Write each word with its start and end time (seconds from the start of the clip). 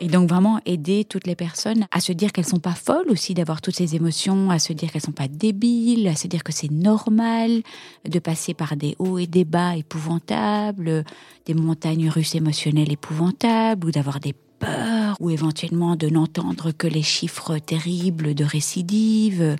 Et 0.00 0.08
donc 0.08 0.28
vraiment 0.28 0.58
aider 0.66 1.04
toutes 1.04 1.28
les 1.28 1.36
personnes 1.36 1.86
à 1.92 2.00
se 2.00 2.10
dire 2.10 2.32
qu'elles 2.32 2.44
sont 2.44 2.58
pas 2.58 2.74
folles 2.74 3.08
aussi 3.08 3.34
d'avoir 3.34 3.60
toutes 3.60 3.76
ces 3.76 3.94
émotions, 3.94 4.50
à 4.50 4.58
se 4.58 4.72
dire 4.72 4.90
qu'elles 4.90 5.02
sont 5.02 5.12
pas 5.12 5.28
débiles, 5.28 6.08
à 6.08 6.16
se 6.16 6.26
dire 6.26 6.42
que 6.42 6.50
c'est 6.50 6.72
normal 6.72 7.62
de 8.08 8.18
passer 8.18 8.52
par 8.52 8.76
des 8.76 8.96
hauts 8.98 9.18
et 9.18 9.28
des 9.28 9.44
bas 9.44 9.76
épouvantables, 9.76 11.04
des 11.46 11.54
montagnes 11.54 12.08
russes 12.08 12.34
émotionnelles 12.34 12.90
épouvantables, 12.90 13.86
ou 13.86 13.90
d'avoir 13.92 14.18
des 14.18 14.34
peurs, 14.58 15.16
ou 15.20 15.30
éventuellement 15.30 15.94
de 15.94 16.08
n'entendre 16.08 16.72
que 16.72 16.88
les 16.88 17.02
chiffres 17.02 17.58
terribles 17.58 18.34
de 18.34 18.44
récidive. 18.44 19.56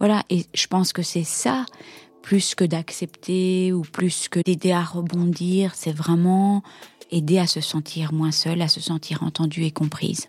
Voilà, 0.00 0.24
et 0.30 0.46
je 0.52 0.66
pense 0.66 0.92
que 0.92 1.02
c'est 1.02 1.24
ça 1.24 1.64
plus 2.26 2.56
que 2.56 2.64
d'accepter 2.64 3.72
ou 3.72 3.82
plus 3.82 4.26
que 4.28 4.40
d'aider 4.40 4.72
à 4.72 4.82
rebondir, 4.82 5.76
c'est 5.76 5.92
vraiment 5.92 6.64
aider 7.12 7.38
à 7.38 7.46
se 7.46 7.60
sentir 7.60 8.12
moins 8.12 8.32
seule, 8.32 8.62
à 8.62 8.66
se 8.66 8.80
sentir 8.80 9.22
entendue 9.22 9.62
et 9.62 9.70
comprise. 9.70 10.26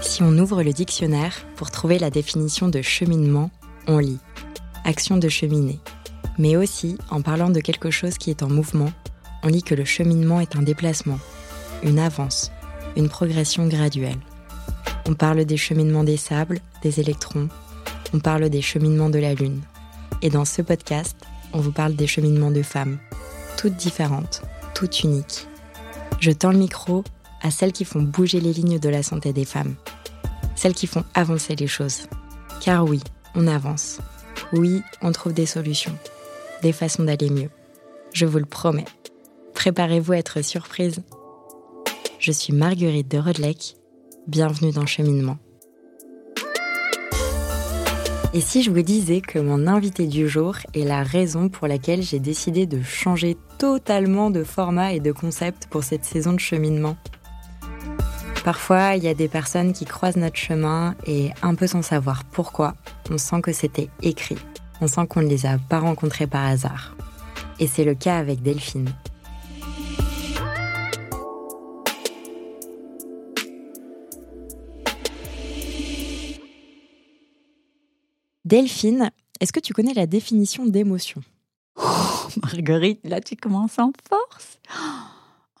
Si 0.00 0.22
on 0.22 0.38
ouvre 0.38 0.62
le 0.62 0.72
dictionnaire 0.72 1.44
pour 1.56 1.72
trouver 1.72 1.98
la 1.98 2.10
définition 2.10 2.68
de 2.68 2.80
cheminement, 2.80 3.50
on 3.88 3.98
lit 3.98 4.20
action 4.84 5.16
de 5.16 5.28
cheminer. 5.28 5.80
Mais 6.38 6.54
aussi, 6.54 6.96
en 7.10 7.20
parlant 7.20 7.50
de 7.50 7.58
quelque 7.58 7.90
chose 7.90 8.16
qui 8.16 8.30
est 8.30 8.44
en 8.44 8.48
mouvement, 8.48 8.92
on 9.42 9.48
lit 9.48 9.64
que 9.64 9.74
le 9.74 9.84
cheminement 9.84 10.38
est 10.38 10.54
un 10.54 10.62
déplacement, 10.62 11.18
une 11.82 11.98
avance, 11.98 12.52
une 12.96 13.08
progression 13.08 13.66
graduelle. 13.66 14.20
On 15.08 15.14
parle 15.14 15.46
des 15.46 15.56
cheminements 15.56 16.04
des 16.04 16.18
sables, 16.18 16.60
des 16.82 17.00
électrons, 17.00 17.48
on 18.12 18.20
parle 18.20 18.50
des 18.50 18.60
cheminements 18.60 19.08
de 19.08 19.18
la 19.18 19.32
Lune. 19.32 19.62
Et 20.20 20.28
dans 20.28 20.44
ce 20.44 20.60
podcast, 20.60 21.16
on 21.54 21.60
vous 21.60 21.72
parle 21.72 21.94
des 21.94 22.06
cheminements 22.06 22.50
de 22.50 22.60
femmes, 22.60 22.98
toutes 23.56 23.74
différentes, 23.74 24.42
toutes 24.74 25.02
uniques. 25.04 25.46
Je 26.20 26.30
tends 26.30 26.52
le 26.52 26.58
micro 26.58 27.04
à 27.40 27.50
celles 27.50 27.72
qui 27.72 27.86
font 27.86 28.02
bouger 28.02 28.38
les 28.38 28.52
lignes 28.52 28.78
de 28.78 28.88
la 28.90 29.02
santé 29.02 29.32
des 29.32 29.46
femmes, 29.46 29.76
celles 30.54 30.74
qui 30.74 30.86
font 30.86 31.04
avancer 31.14 31.56
les 31.56 31.68
choses. 31.68 32.02
Car 32.60 32.84
oui, 32.84 33.00
on 33.34 33.46
avance. 33.46 34.00
Oui, 34.52 34.82
on 35.00 35.12
trouve 35.12 35.32
des 35.32 35.46
solutions, 35.46 35.96
des 36.60 36.72
façons 36.72 37.04
d'aller 37.04 37.30
mieux. 37.30 37.50
Je 38.12 38.26
vous 38.26 38.38
le 38.38 38.44
promets. 38.44 38.84
Préparez-vous 39.54 40.12
à 40.12 40.18
être 40.18 40.42
surprise. 40.42 41.00
Je 42.18 42.30
suis 42.30 42.52
Marguerite 42.52 43.10
de 43.10 43.16
Rodelec. 43.16 43.78
Bienvenue 44.28 44.72
dans 44.72 44.84
Cheminement. 44.84 45.38
Et 48.34 48.42
si 48.42 48.62
je 48.62 48.70
vous 48.70 48.82
disais 48.82 49.22
que 49.22 49.38
mon 49.38 49.66
invité 49.66 50.06
du 50.06 50.28
jour 50.28 50.56
est 50.74 50.84
la 50.84 51.02
raison 51.02 51.48
pour 51.48 51.66
laquelle 51.66 52.02
j'ai 52.02 52.18
décidé 52.18 52.66
de 52.66 52.82
changer 52.82 53.38
totalement 53.56 54.28
de 54.28 54.44
format 54.44 54.92
et 54.92 55.00
de 55.00 55.12
concept 55.12 55.68
pour 55.68 55.82
cette 55.82 56.04
saison 56.04 56.34
de 56.34 56.40
cheminement? 56.40 56.98
Parfois, 58.44 58.96
il 58.96 59.04
y 59.04 59.08
a 59.08 59.14
des 59.14 59.28
personnes 59.28 59.72
qui 59.72 59.86
croisent 59.86 60.20
notre 60.20 60.36
chemin 60.36 60.94
et 61.06 61.30
un 61.40 61.54
peu 61.54 61.66
sans 61.66 61.80
savoir 61.80 62.24
pourquoi, 62.24 62.74
on 63.10 63.16
sent 63.16 63.40
que 63.40 63.54
c'était 63.54 63.88
écrit. 64.02 64.36
On 64.82 64.88
sent 64.88 65.06
qu'on 65.08 65.22
ne 65.22 65.28
les 65.28 65.46
a 65.46 65.56
pas 65.56 65.78
rencontrés 65.78 66.26
par 66.26 66.44
hasard. 66.44 66.94
Et 67.60 67.66
c'est 67.66 67.84
le 67.84 67.94
cas 67.94 68.18
avec 68.18 68.42
Delphine. 68.42 68.92
Delphine, 78.48 79.10
est-ce 79.40 79.52
que 79.52 79.60
tu 79.60 79.74
connais 79.74 79.92
la 79.92 80.06
définition 80.06 80.64
d'émotion? 80.64 81.22
Oh, 81.76 81.82
Marguerite, 82.42 82.98
là 83.04 83.20
tu 83.20 83.36
commences 83.36 83.78
en 83.78 83.92
force. 84.08 84.58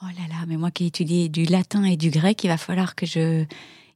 Oh 0.00 0.06
là 0.06 0.26
là, 0.30 0.46
mais 0.46 0.56
moi 0.56 0.70
qui 0.70 0.84
ai 0.84 0.86
étudié 0.86 1.28
du 1.28 1.44
latin 1.44 1.84
et 1.84 1.98
du 1.98 2.08
grec, 2.08 2.42
il 2.44 2.48
va 2.48 2.56
falloir 2.56 2.94
que 2.94 3.04
je... 3.04 3.44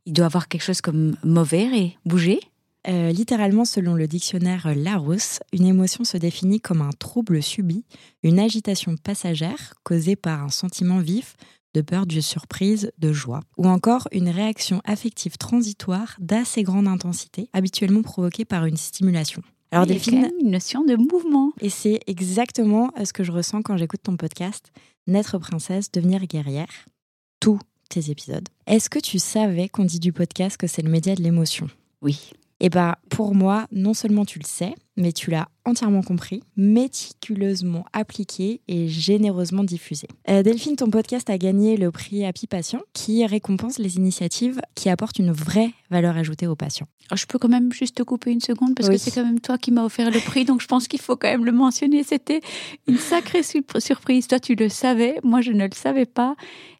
Il 0.04 0.12
doit 0.12 0.26
avoir 0.26 0.46
quelque 0.46 0.62
chose 0.62 0.82
comme 0.82 1.16
mauvais 1.24 1.68
et 1.74 1.96
bouger. 2.04 2.40
Euh, 2.86 3.12
littéralement, 3.12 3.64
selon 3.64 3.94
le 3.94 4.06
dictionnaire 4.06 4.74
Larousse, 4.76 5.40
une 5.54 5.66
émotion 5.66 6.04
se 6.04 6.18
définit 6.18 6.60
comme 6.60 6.82
un 6.82 6.90
trouble 6.90 7.42
subi, 7.42 7.84
une 8.22 8.40
agitation 8.40 8.96
passagère 8.96 9.72
causée 9.84 10.16
par 10.16 10.42
un 10.42 10.50
sentiment 10.50 10.98
vif 10.98 11.36
de 11.74 11.80
peur, 11.80 12.06
de 12.06 12.20
surprise, 12.20 12.92
de 12.98 13.12
joie, 13.12 13.40
ou 13.56 13.66
encore 13.66 14.08
une 14.12 14.28
réaction 14.28 14.80
affective 14.84 15.36
transitoire 15.38 16.16
d'assez 16.18 16.62
grande 16.62 16.88
intensité, 16.88 17.48
habituellement 17.52 18.02
provoquée 18.02 18.44
par 18.44 18.66
une 18.66 18.76
stimulation. 18.76 19.42
Alors 19.70 19.86
Delphine, 19.86 20.30
une 20.40 20.50
notion 20.50 20.84
de 20.84 20.96
mouvement. 20.96 21.52
Et 21.60 21.70
c'est 21.70 22.00
exactement 22.06 22.90
euh, 22.98 23.06
ce 23.06 23.14
que 23.14 23.24
je 23.24 23.32
ressens 23.32 23.62
quand 23.62 23.78
j'écoute 23.78 24.02
ton 24.02 24.16
podcast, 24.18 24.70
Naître 25.06 25.38
princesse, 25.38 25.90
devenir 25.90 26.26
guerrière. 26.26 26.68
Tous 27.40 27.58
tes 27.88 28.10
épisodes. 28.10 28.48
Est-ce 28.66 28.90
que 28.90 28.98
tu 28.98 29.18
savais 29.18 29.68
qu'on 29.68 29.84
dit 29.84 29.98
du 29.98 30.12
podcast 30.12 30.58
que 30.58 30.66
c'est 30.66 30.82
le 30.82 30.90
média 30.90 31.14
de 31.14 31.22
l'émotion? 31.22 31.68
Oui. 32.02 32.32
Eh 32.60 32.68
bien, 32.68 32.94
pour 33.08 33.34
moi, 33.34 33.66
non 33.72 33.94
seulement 33.94 34.24
tu 34.24 34.38
le 34.38 34.44
sais, 34.46 34.74
mais 34.96 35.12
tu 35.12 35.30
l'as 35.30 35.48
entièrement 35.64 36.02
compris, 36.02 36.42
méticuleusement 36.56 37.84
appliqué 37.92 38.60
et 38.68 38.88
généreusement 38.88 39.64
diffusé. 39.64 40.08
Euh, 40.28 40.42
Delphine, 40.42 40.76
ton 40.76 40.90
podcast 40.90 41.30
a 41.30 41.38
gagné 41.38 41.76
le 41.76 41.90
prix 41.90 42.24
Happy 42.24 42.46
Patient, 42.46 42.80
qui 42.92 43.24
récompense 43.24 43.78
les 43.78 43.96
initiatives 43.96 44.60
qui 44.74 44.88
apportent 44.88 45.18
une 45.18 45.30
vraie 45.30 45.70
valeur 45.90 46.16
ajoutée 46.16 46.46
aux 46.46 46.56
patients. 46.56 46.88
Oh, 47.12 47.16
je 47.16 47.26
peux 47.26 47.38
quand 47.38 47.48
même 47.48 47.72
juste 47.72 47.96
te 47.96 48.02
couper 48.02 48.32
une 48.32 48.40
seconde 48.40 48.74
parce 48.74 48.88
que 48.88 48.96
c'est 48.96 49.10
quand 49.10 49.24
même 49.24 49.40
toi 49.40 49.58
qui 49.58 49.70
m'as 49.70 49.84
offert 49.84 50.10
le 50.10 50.20
prix, 50.20 50.44
donc 50.44 50.60
je 50.60 50.66
pense 50.66 50.88
qu'il 50.88 51.00
faut 51.00 51.16
quand 51.16 51.28
même 51.28 51.44
le 51.44 51.52
mentionner. 51.52 52.02
C'était 52.02 52.40
une 52.88 52.98
sacrée 52.98 53.42
surprise. 53.42 54.26
Toi, 54.26 54.40
tu 54.40 54.54
le 54.54 54.68
savais, 54.68 55.18
moi, 55.22 55.40
je 55.40 55.52
ne 55.52 55.64
le 55.64 55.74
savais 55.74 56.06
pas 56.06 56.34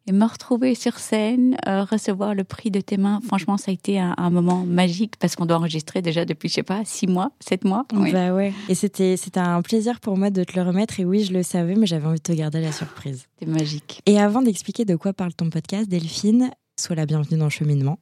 et 0.05 0.11
me 0.11 0.25
retrouver 0.25 0.75
sur 0.75 0.99
scène, 0.99 1.55
euh, 1.67 1.83
recevoir 1.83 2.35
le 2.35 2.43
prix 2.43 2.71
de 2.71 2.81
tes 2.81 2.97
mains, 2.97 3.21
franchement, 3.25 3.57
ça 3.57 3.71
a 3.71 3.73
été 3.73 3.99
un, 3.99 4.29
moment 4.29 4.65
magique 4.65 5.15
parce 5.17 5.35
qu'on 5.35 5.45
doit 5.45 5.57
enregistrer 5.57 6.01
déjà 6.01 6.25
depuis, 6.25 6.49
je 6.49 6.55
sais 6.55 6.63
pas, 6.63 6.81
six 6.83 7.07
mois, 7.07 7.31
sept 7.39 7.63
mois. 7.63 7.85
Oui. 8.03 8.11
Bah 8.11 8.33
ouais. 8.33 8.53
Et 8.69 8.75
c'était, 8.75 9.17
c'était 9.17 9.39
un 9.39 9.61
plaisir 9.61 9.99
pour 9.99 10.17
moi 10.17 10.29
de 10.29 10.43
te 10.43 10.55
le 10.55 10.65
remettre. 10.65 10.99
Et 10.99 11.05
oui, 11.05 11.23
je 11.23 11.33
le 11.33 11.43
savais, 11.43 11.75
mais 11.75 11.85
j'avais 11.85 12.05
envie 12.05 12.19
de 12.19 12.23
te 12.23 12.33
garder 12.33 12.61
la 12.61 12.71
surprise. 12.71 13.27
C'était 13.39 13.51
magique. 13.51 14.01
Et 14.05 14.19
avant 14.19 14.41
d'expliquer 14.41 14.85
de 14.85 14.95
quoi 14.95 15.13
parle 15.13 15.33
ton 15.33 15.49
podcast, 15.49 15.89
Delphine, 15.89 16.51
sois 16.79 16.95
la 16.95 17.05
bienvenue 17.05 17.37
dans 17.37 17.45
le 17.45 17.51
cheminement. 17.51 17.99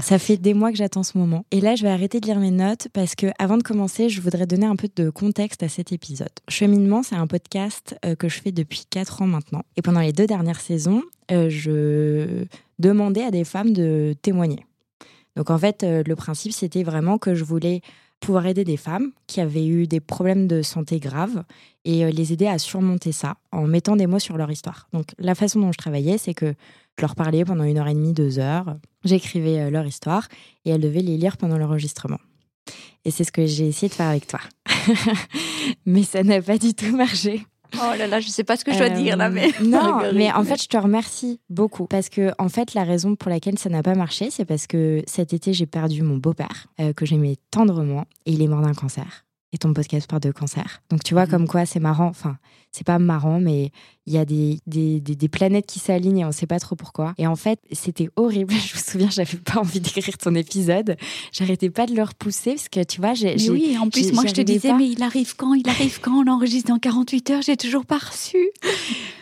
Ça 0.00 0.18
fait 0.18 0.36
des 0.36 0.54
mois 0.54 0.70
que 0.70 0.76
j'attends 0.76 1.02
ce 1.02 1.16
moment. 1.16 1.44
Et 1.50 1.60
là, 1.60 1.74
je 1.74 1.82
vais 1.82 1.90
arrêter 1.90 2.20
de 2.20 2.26
lire 2.26 2.38
mes 2.38 2.50
notes 2.50 2.88
parce 2.92 3.14
que, 3.14 3.26
avant 3.38 3.56
de 3.56 3.62
commencer, 3.62 4.08
je 4.08 4.20
voudrais 4.20 4.46
donner 4.46 4.66
un 4.66 4.76
peu 4.76 4.88
de 4.94 5.10
contexte 5.10 5.62
à 5.62 5.68
cet 5.68 5.92
épisode. 5.92 6.30
Cheminement, 6.48 7.02
c'est 7.02 7.14
un 7.14 7.26
podcast 7.26 7.96
euh, 8.04 8.14
que 8.14 8.28
je 8.28 8.40
fais 8.40 8.52
depuis 8.52 8.84
4 8.88 9.22
ans 9.22 9.26
maintenant. 9.26 9.62
Et 9.76 9.82
pendant 9.82 10.00
les 10.00 10.12
deux 10.12 10.26
dernières 10.26 10.60
saisons, 10.60 11.02
euh, 11.30 11.48
je 11.48 12.44
demandais 12.78 13.22
à 13.22 13.30
des 13.30 13.44
femmes 13.44 13.72
de 13.72 14.14
témoigner. 14.22 14.66
Donc 15.36 15.50
en 15.50 15.58
fait, 15.58 15.82
euh, 15.82 16.02
le 16.04 16.16
principe, 16.16 16.52
c'était 16.52 16.82
vraiment 16.82 17.18
que 17.18 17.34
je 17.34 17.44
voulais 17.44 17.82
pouvoir 18.20 18.46
aider 18.46 18.64
des 18.64 18.76
femmes 18.76 19.12
qui 19.26 19.40
avaient 19.40 19.66
eu 19.66 19.86
des 19.86 20.00
problèmes 20.00 20.46
de 20.46 20.62
santé 20.62 21.00
graves 21.00 21.42
et 21.84 22.10
les 22.12 22.32
aider 22.32 22.46
à 22.46 22.58
surmonter 22.58 23.12
ça 23.12 23.36
en 23.50 23.66
mettant 23.66 23.96
des 23.96 24.06
mots 24.06 24.18
sur 24.18 24.36
leur 24.36 24.50
histoire. 24.50 24.88
Donc 24.92 25.06
la 25.18 25.34
façon 25.34 25.60
dont 25.60 25.72
je 25.72 25.78
travaillais, 25.78 26.18
c'est 26.18 26.34
que 26.34 26.54
je 27.00 27.02
leur 27.02 27.14
parlais 27.14 27.46
pendant 27.46 27.64
une 27.64 27.78
heure 27.78 27.88
et 27.88 27.94
demie, 27.94 28.12
deux 28.12 28.38
heures. 28.38 28.76
J'écrivais 29.04 29.60
euh, 29.60 29.70
leur 29.70 29.86
histoire 29.86 30.28
et 30.66 30.70
elles 30.70 30.82
devaient 30.82 31.00
les 31.00 31.16
lire 31.16 31.38
pendant 31.38 31.56
l'enregistrement. 31.56 32.18
Et 33.06 33.10
c'est 33.10 33.24
ce 33.24 33.32
que 33.32 33.46
j'ai 33.46 33.68
essayé 33.68 33.88
de 33.88 33.94
faire 33.94 34.08
avec 34.08 34.26
toi. 34.26 34.40
mais 35.86 36.02
ça 36.02 36.22
n'a 36.22 36.42
pas 36.42 36.58
du 36.58 36.74
tout 36.74 36.94
marché. 36.94 37.46
Oh 37.74 37.96
là 37.96 38.06
là, 38.06 38.20
je 38.20 38.28
sais 38.28 38.44
pas 38.44 38.56
ce 38.56 38.64
que 38.64 38.72
je 38.72 38.78
dois 38.78 38.90
dire 38.90 39.16
là, 39.16 39.30
mais. 39.30 39.48
Euh, 39.60 39.64
non, 39.64 40.00
mais 40.14 40.32
en 40.32 40.44
fait, 40.44 40.62
je 40.62 40.68
te 40.68 40.76
remercie 40.76 41.40
beaucoup. 41.48 41.86
Parce 41.86 42.08
que, 42.08 42.32
en 42.38 42.48
fait, 42.48 42.74
la 42.74 42.84
raison 42.84 43.16
pour 43.16 43.30
laquelle 43.30 43.58
ça 43.58 43.68
n'a 43.68 43.82
pas 43.82 43.94
marché, 43.94 44.30
c'est 44.30 44.44
parce 44.44 44.66
que 44.66 45.02
cet 45.06 45.32
été, 45.32 45.52
j'ai 45.52 45.66
perdu 45.66 46.02
mon 46.02 46.16
beau-père, 46.16 46.66
euh, 46.80 46.92
que 46.92 47.06
j'aimais 47.06 47.36
tendrement, 47.50 48.04
et 48.26 48.32
il 48.32 48.42
est 48.42 48.48
mort 48.48 48.62
d'un 48.62 48.74
cancer 48.74 49.24
et 49.52 49.58
ton 49.58 49.72
podcast 49.72 50.08
parle 50.08 50.22
de 50.22 50.30
cancer. 50.30 50.82
Donc 50.90 51.02
tu 51.02 51.14
vois 51.14 51.24
mhm. 51.24 51.30
comme 51.30 51.48
quoi 51.48 51.66
c'est 51.66 51.80
marrant, 51.80 52.06
enfin 52.06 52.38
c'est 52.72 52.86
pas 52.86 52.98
marrant 52.98 53.40
mais 53.40 53.72
il 54.06 54.14
y 54.14 54.18
a 54.18 54.24
des, 54.24 54.58
des, 54.66 54.98
des, 55.00 55.28
planètes 55.28 55.66
qui 55.66 55.78
s'alignent 55.78 56.18
et 56.18 56.24
on 56.24 56.32
sait 56.32 56.46
pas 56.46 56.58
trop 56.58 56.74
pourquoi. 56.74 57.14
Et 57.16 57.26
en 57.28 57.36
fait 57.36 57.60
c'était 57.70 58.08
horrible, 58.16 58.52
je 58.66 58.74
me 58.74 58.80
souviens 58.80 59.10
j'avais 59.10 59.38
pas 59.38 59.60
envie 59.60 59.80
d'écrire 59.80 60.18
ton 60.18 60.34
épisode, 60.34 60.96
j'arrêtais 61.32 61.70
pas 61.70 61.86
de 61.86 61.94
le 61.94 62.02
repousser 62.02 62.54
parce 62.54 62.68
que 62.68 62.82
tu 62.82 63.00
vois 63.00 63.14
j'ai... 63.14 63.36
Oui 63.50 63.76
en 63.78 63.88
plus 63.88 64.12
moi 64.12 64.24
je 64.26 64.32
te 64.32 64.40
disais 64.40 64.74
mais 64.74 64.88
il 64.88 65.02
arrive 65.02 65.36
quand, 65.36 65.54
il 65.54 65.68
arrive 65.68 66.00
quand, 66.00 66.24
on 66.26 66.30
enregistre 66.30 66.70
dans 66.70 66.78
48 66.78 67.30
heures, 67.30 67.42
j'ai 67.42 67.56
toujours 67.56 67.86
pas 67.86 67.98
reçu. 67.98 68.50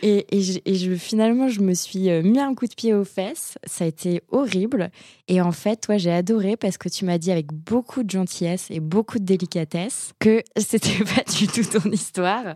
Et, 0.01 0.25
et, 0.31 0.41
je, 0.41 0.59
et 0.63 0.75
je, 0.75 0.95
finalement 0.95 1.49
je 1.49 1.59
me 1.59 1.73
suis 1.73 2.09
euh, 2.09 2.23
mis 2.23 2.39
un 2.39 2.55
coup 2.55 2.67
de 2.67 2.73
pied 2.73 2.93
aux 2.93 3.03
fesses, 3.03 3.57
ça 3.65 3.83
a 3.83 3.87
été 3.87 4.21
horrible 4.29 4.91
et 5.27 5.41
en 5.41 5.51
fait 5.51 5.81
toi 5.81 5.97
j'ai 5.97 6.11
adoré 6.11 6.55
parce 6.55 6.77
que 6.77 6.87
tu 6.87 7.03
m'as 7.03 7.17
dit 7.17 7.33
avec 7.33 7.47
beaucoup 7.51 8.03
de 8.03 8.09
gentillesse 8.09 8.67
et 8.69 8.79
beaucoup 8.79 9.19
de 9.19 9.25
délicatesse 9.25 10.13
que 10.19 10.41
c'était 10.57 11.03
pas 11.03 11.29
du 11.37 11.47
tout 11.47 11.65
ton 11.65 11.91
histoire. 11.91 12.55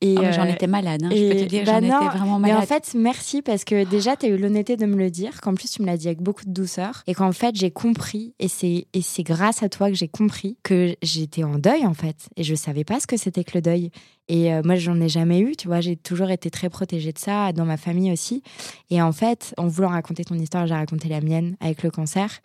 Et 0.00 0.14
oh, 0.16 0.22
j'en 0.30 0.44
étais 0.44 0.68
malade, 0.68 1.02
hein, 1.02 1.10
je 1.10 1.28
peux 1.28 1.40
te 1.40 1.44
dire, 1.46 1.64
bah 1.64 1.80
j'en 1.80 1.86
étais 1.86 2.16
vraiment 2.18 2.38
malade. 2.38 2.56
Mais 2.56 2.62
en 2.62 2.66
fait, 2.66 2.94
merci 2.94 3.42
parce 3.42 3.64
que 3.64 3.84
déjà, 3.84 4.14
tu 4.14 4.26
as 4.26 4.28
eu 4.28 4.36
l'honnêteté 4.36 4.76
de 4.76 4.86
me 4.86 4.96
le 4.96 5.10
dire, 5.10 5.40
qu'en 5.40 5.54
plus, 5.54 5.72
tu 5.72 5.82
me 5.82 5.86
l'as 5.86 5.96
dit 5.96 6.06
avec 6.06 6.22
beaucoup 6.22 6.44
de 6.44 6.52
douceur, 6.52 7.02
et 7.08 7.14
qu'en 7.14 7.32
fait, 7.32 7.56
j'ai 7.56 7.72
compris, 7.72 8.32
et 8.38 8.46
c'est 8.46 8.86
grâce 9.24 9.64
à 9.64 9.68
toi 9.68 9.88
que 9.88 9.96
j'ai 9.96 10.06
compris 10.06 10.56
que 10.62 10.94
j'étais 11.02 11.42
en 11.42 11.58
deuil, 11.58 11.84
en 11.84 11.94
fait, 11.94 12.28
et 12.36 12.44
je 12.44 12.54
savais 12.54 12.84
pas 12.84 13.00
ce 13.00 13.08
que 13.08 13.16
c'était 13.16 13.42
que 13.42 13.52
le 13.54 13.62
deuil. 13.62 13.90
Et 14.28 14.50
moi, 14.62 14.76
j'en 14.76 15.00
ai 15.00 15.08
jamais 15.08 15.40
eu, 15.40 15.56
tu 15.56 15.66
vois, 15.66 15.80
j'ai 15.80 15.96
toujours 15.96 16.30
été 16.30 16.48
très 16.48 16.70
protégée 16.70 17.12
de 17.12 17.18
ça, 17.18 17.52
dans 17.52 17.64
ma 17.64 17.76
famille 17.76 18.12
aussi. 18.12 18.44
Et 18.90 19.02
en 19.02 19.10
fait, 19.10 19.52
en 19.56 19.66
voulant 19.66 19.88
raconter 19.88 20.22
ton 20.24 20.36
histoire, 20.36 20.66
j'ai 20.68 20.74
raconté 20.74 21.08
la 21.08 21.20
mienne 21.20 21.56
avec 21.58 21.82
le 21.82 21.90
cancer. 21.90 22.38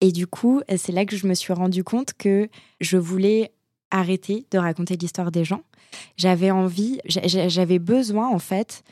Et 0.00 0.12
du 0.12 0.26
coup, 0.26 0.60
c'est 0.76 0.92
là 0.92 1.06
que 1.06 1.16
je 1.16 1.26
me 1.26 1.34
suis 1.34 1.52
rendu 1.52 1.82
compte 1.84 2.12
que 2.12 2.48
je 2.80 2.98
voulais 2.98 3.50
arrêter 3.90 4.46
de 4.50 4.58
raconter 4.58 4.96
l'histoire 4.96 5.30
des 5.30 5.44
gens. 5.44 5.62
J'avais 6.16 6.50
envie, 6.50 7.00
j'avais 7.06 7.78
besoin 7.78 8.28
en 8.28 8.38
fait 8.38 8.82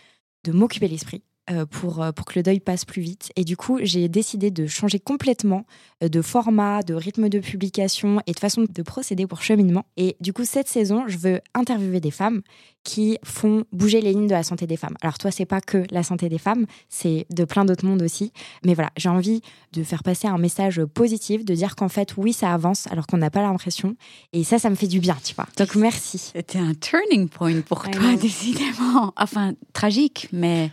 de 0.44 0.52
m'occuper 0.52 0.88
l'esprit 0.88 1.22
pour, 1.70 2.02
euh, 2.02 2.12
pour 2.12 2.26
que 2.26 2.38
le 2.38 2.42
deuil 2.42 2.60
passe 2.60 2.84
plus 2.84 3.02
vite. 3.02 3.30
Et 3.36 3.44
du 3.44 3.56
coup, 3.56 3.78
j'ai 3.82 4.08
décidé 4.08 4.50
de 4.50 4.66
changer 4.66 4.98
complètement 4.98 5.64
euh, 6.02 6.08
de 6.08 6.22
format, 6.22 6.82
de 6.82 6.94
rythme 6.94 7.28
de 7.28 7.38
publication 7.38 8.20
et 8.26 8.32
de 8.32 8.38
façon 8.38 8.64
de 8.68 8.82
procéder 8.82 9.26
pour 9.26 9.42
cheminement. 9.42 9.84
Et 9.96 10.16
du 10.20 10.32
coup, 10.32 10.44
cette 10.44 10.68
saison, 10.68 11.04
je 11.06 11.18
veux 11.18 11.40
interviewer 11.54 12.00
des 12.00 12.10
femmes 12.10 12.42
qui 12.82 13.18
font 13.24 13.64
bouger 13.72 14.00
les 14.00 14.12
lignes 14.12 14.28
de 14.28 14.32
la 14.32 14.44
santé 14.44 14.66
des 14.66 14.76
femmes. 14.76 14.96
Alors 15.02 15.18
toi, 15.18 15.30
c'est 15.30 15.44
pas 15.44 15.60
que 15.60 15.84
la 15.90 16.02
santé 16.02 16.28
des 16.28 16.38
femmes, 16.38 16.66
c'est 16.88 17.26
de 17.30 17.44
plein 17.44 17.64
d'autres 17.64 17.84
mondes 17.84 18.02
aussi. 18.02 18.32
Mais 18.64 18.74
voilà, 18.74 18.90
j'ai 18.96 19.08
envie 19.08 19.40
de 19.72 19.82
faire 19.82 20.02
passer 20.02 20.28
un 20.28 20.38
message 20.38 20.84
positif, 20.84 21.44
de 21.44 21.54
dire 21.54 21.74
qu'en 21.74 21.88
fait, 21.88 22.16
oui, 22.16 22.32
ça 22.32 22.52
avance 22.54 22.86
alors 22.88 23.06
qu'on 23.06 23.18
n'a 23.18 23.30
pas 23.30 23.42
l'impression. 23.42 23.96
Et 24.32 24.44
ça, 24.44 24.58
ça 24.58 24.70
me 24.70 24.76
fait 24.76 24.86
du 24.86 25.00
bien, 25.00 25.16
tu 25.24 25.34
vois. 25.34 25.46
Donc 25.58 25.74
merci. 25.74 26.18
C'était 26.18 26.58
un 26.58 26.74
turning 26.74 27.28
point 27.28 27.60
pour 27.60 27.82
toi, 27.90 28.16
décidément. 28.20 29.12
Enfin, 29.16 29.54
tragique, 29.72 30.28
mais 30.32 30.70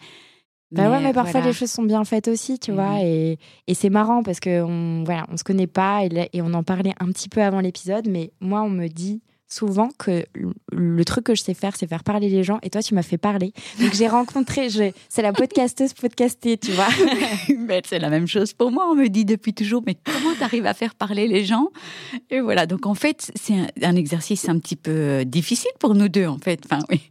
bah 0.73 0.89
ouais, 0.89 0.99
mais 0.99 1.13
parfois 1.13 1.41
les 1.41 1.53
choses 1.53 1.71
sont 1.71 1.83
bien 1.83 2.03
faites 2.03 2.27
aussi, 2.27 2.59
tu 2.59 2.71
vois. 2.71 2.93
Mhm. 2.93 3.05
Et, 3.05 3.39
et 3.67 3.73
c'est 3.73 3.89
marrant 3.89 4.23
parce 4.23 4.39
qu'on 4.39 5.03
voilà, 5.05 5.25
on 5.29 5.37
se 5.37 5.43
connaît 5.43 5.67
pas 5.67 6.03
et, 6.03 6.29
et, 6.33 6.41
on 6.41 6.53
en 6.53 6.63
parlait 6.63 6.93
un 6.99 7.07
petit 7.07 7.29
peu 7.29 7.41
avant 7.41 7.59
l'épisode, 7.59 8.07
mais 8.07 8.31
moi, 8.41 8.61
on 8.63 8.69
me 8.69 8.87
dit 8.87 9.21
souvent 9.47 9.89
que 9.97 10.25
le 10.71 11.05
truc 11.05 11.25
que 11.25 11.35
je 11.35 11.43
sais 11.43 11.53
faire, 11.53 11.75
c'est 11.75 11.87
faire 11.87 12.03
parler 12.03 12.27
les 12.27 12.43
gens. 12.43 12.59
Et 12.63 12.69
toi, 12.69 12.81
tu 12.81 12.95
m'as 12.95 13.03
fait 13.03 13.17
parler. 13.17 13.53
Donc 13.79 13.93
j'ai 13.93 14.07
rencontré, 14.07 14.67
c'est 14.69 15.21
la 15.21 15.31
podcasteuse 15.31 15.93
podcastée, 15.93 16.57
tu 16.57 16.71
vois. 16.71 16.87
c'est 17.85 17.99
la 17.99 18.09
même 18.09 18.27
chose 18.27 18.53
pour 18.53 18.71
moi. 18.71 18.87
On 18.89 18.95
me 18.95 19.07
dit 19.07 19.25
depuis 19.25 19.53
toujours, 19.53 19.83
mais 19.85 19.95
comment 20.03 20.33
tu 20.35 20.43
arrives 20.43 20.65
à 20.65 20.73
faire 20.73 20.95
parler 20.95 21.27
les 21.27 21.45
gens? 21.45 21.69
Et 22.31 22.41
voilà. 22.41 22.65
Donc 22.65 22.87
en 22.87 22.95
fait, 22.95 23.31
c'est 23.35 23.53
un, 23.53 23.67
un, 23.83 23.95
exercice 23.95 24.49
un 24.49 24.57
petit 24.57 24.75
peu 24.75 25.23
difficile 25.25 25.71
pour 25.79 25.93
nous 25.93 26.09
deux, 26.09 26.25
en 26.25 26.39
fait. 26.39 26.61
Enfin, 26.65 26.79
oui 26.89 27.01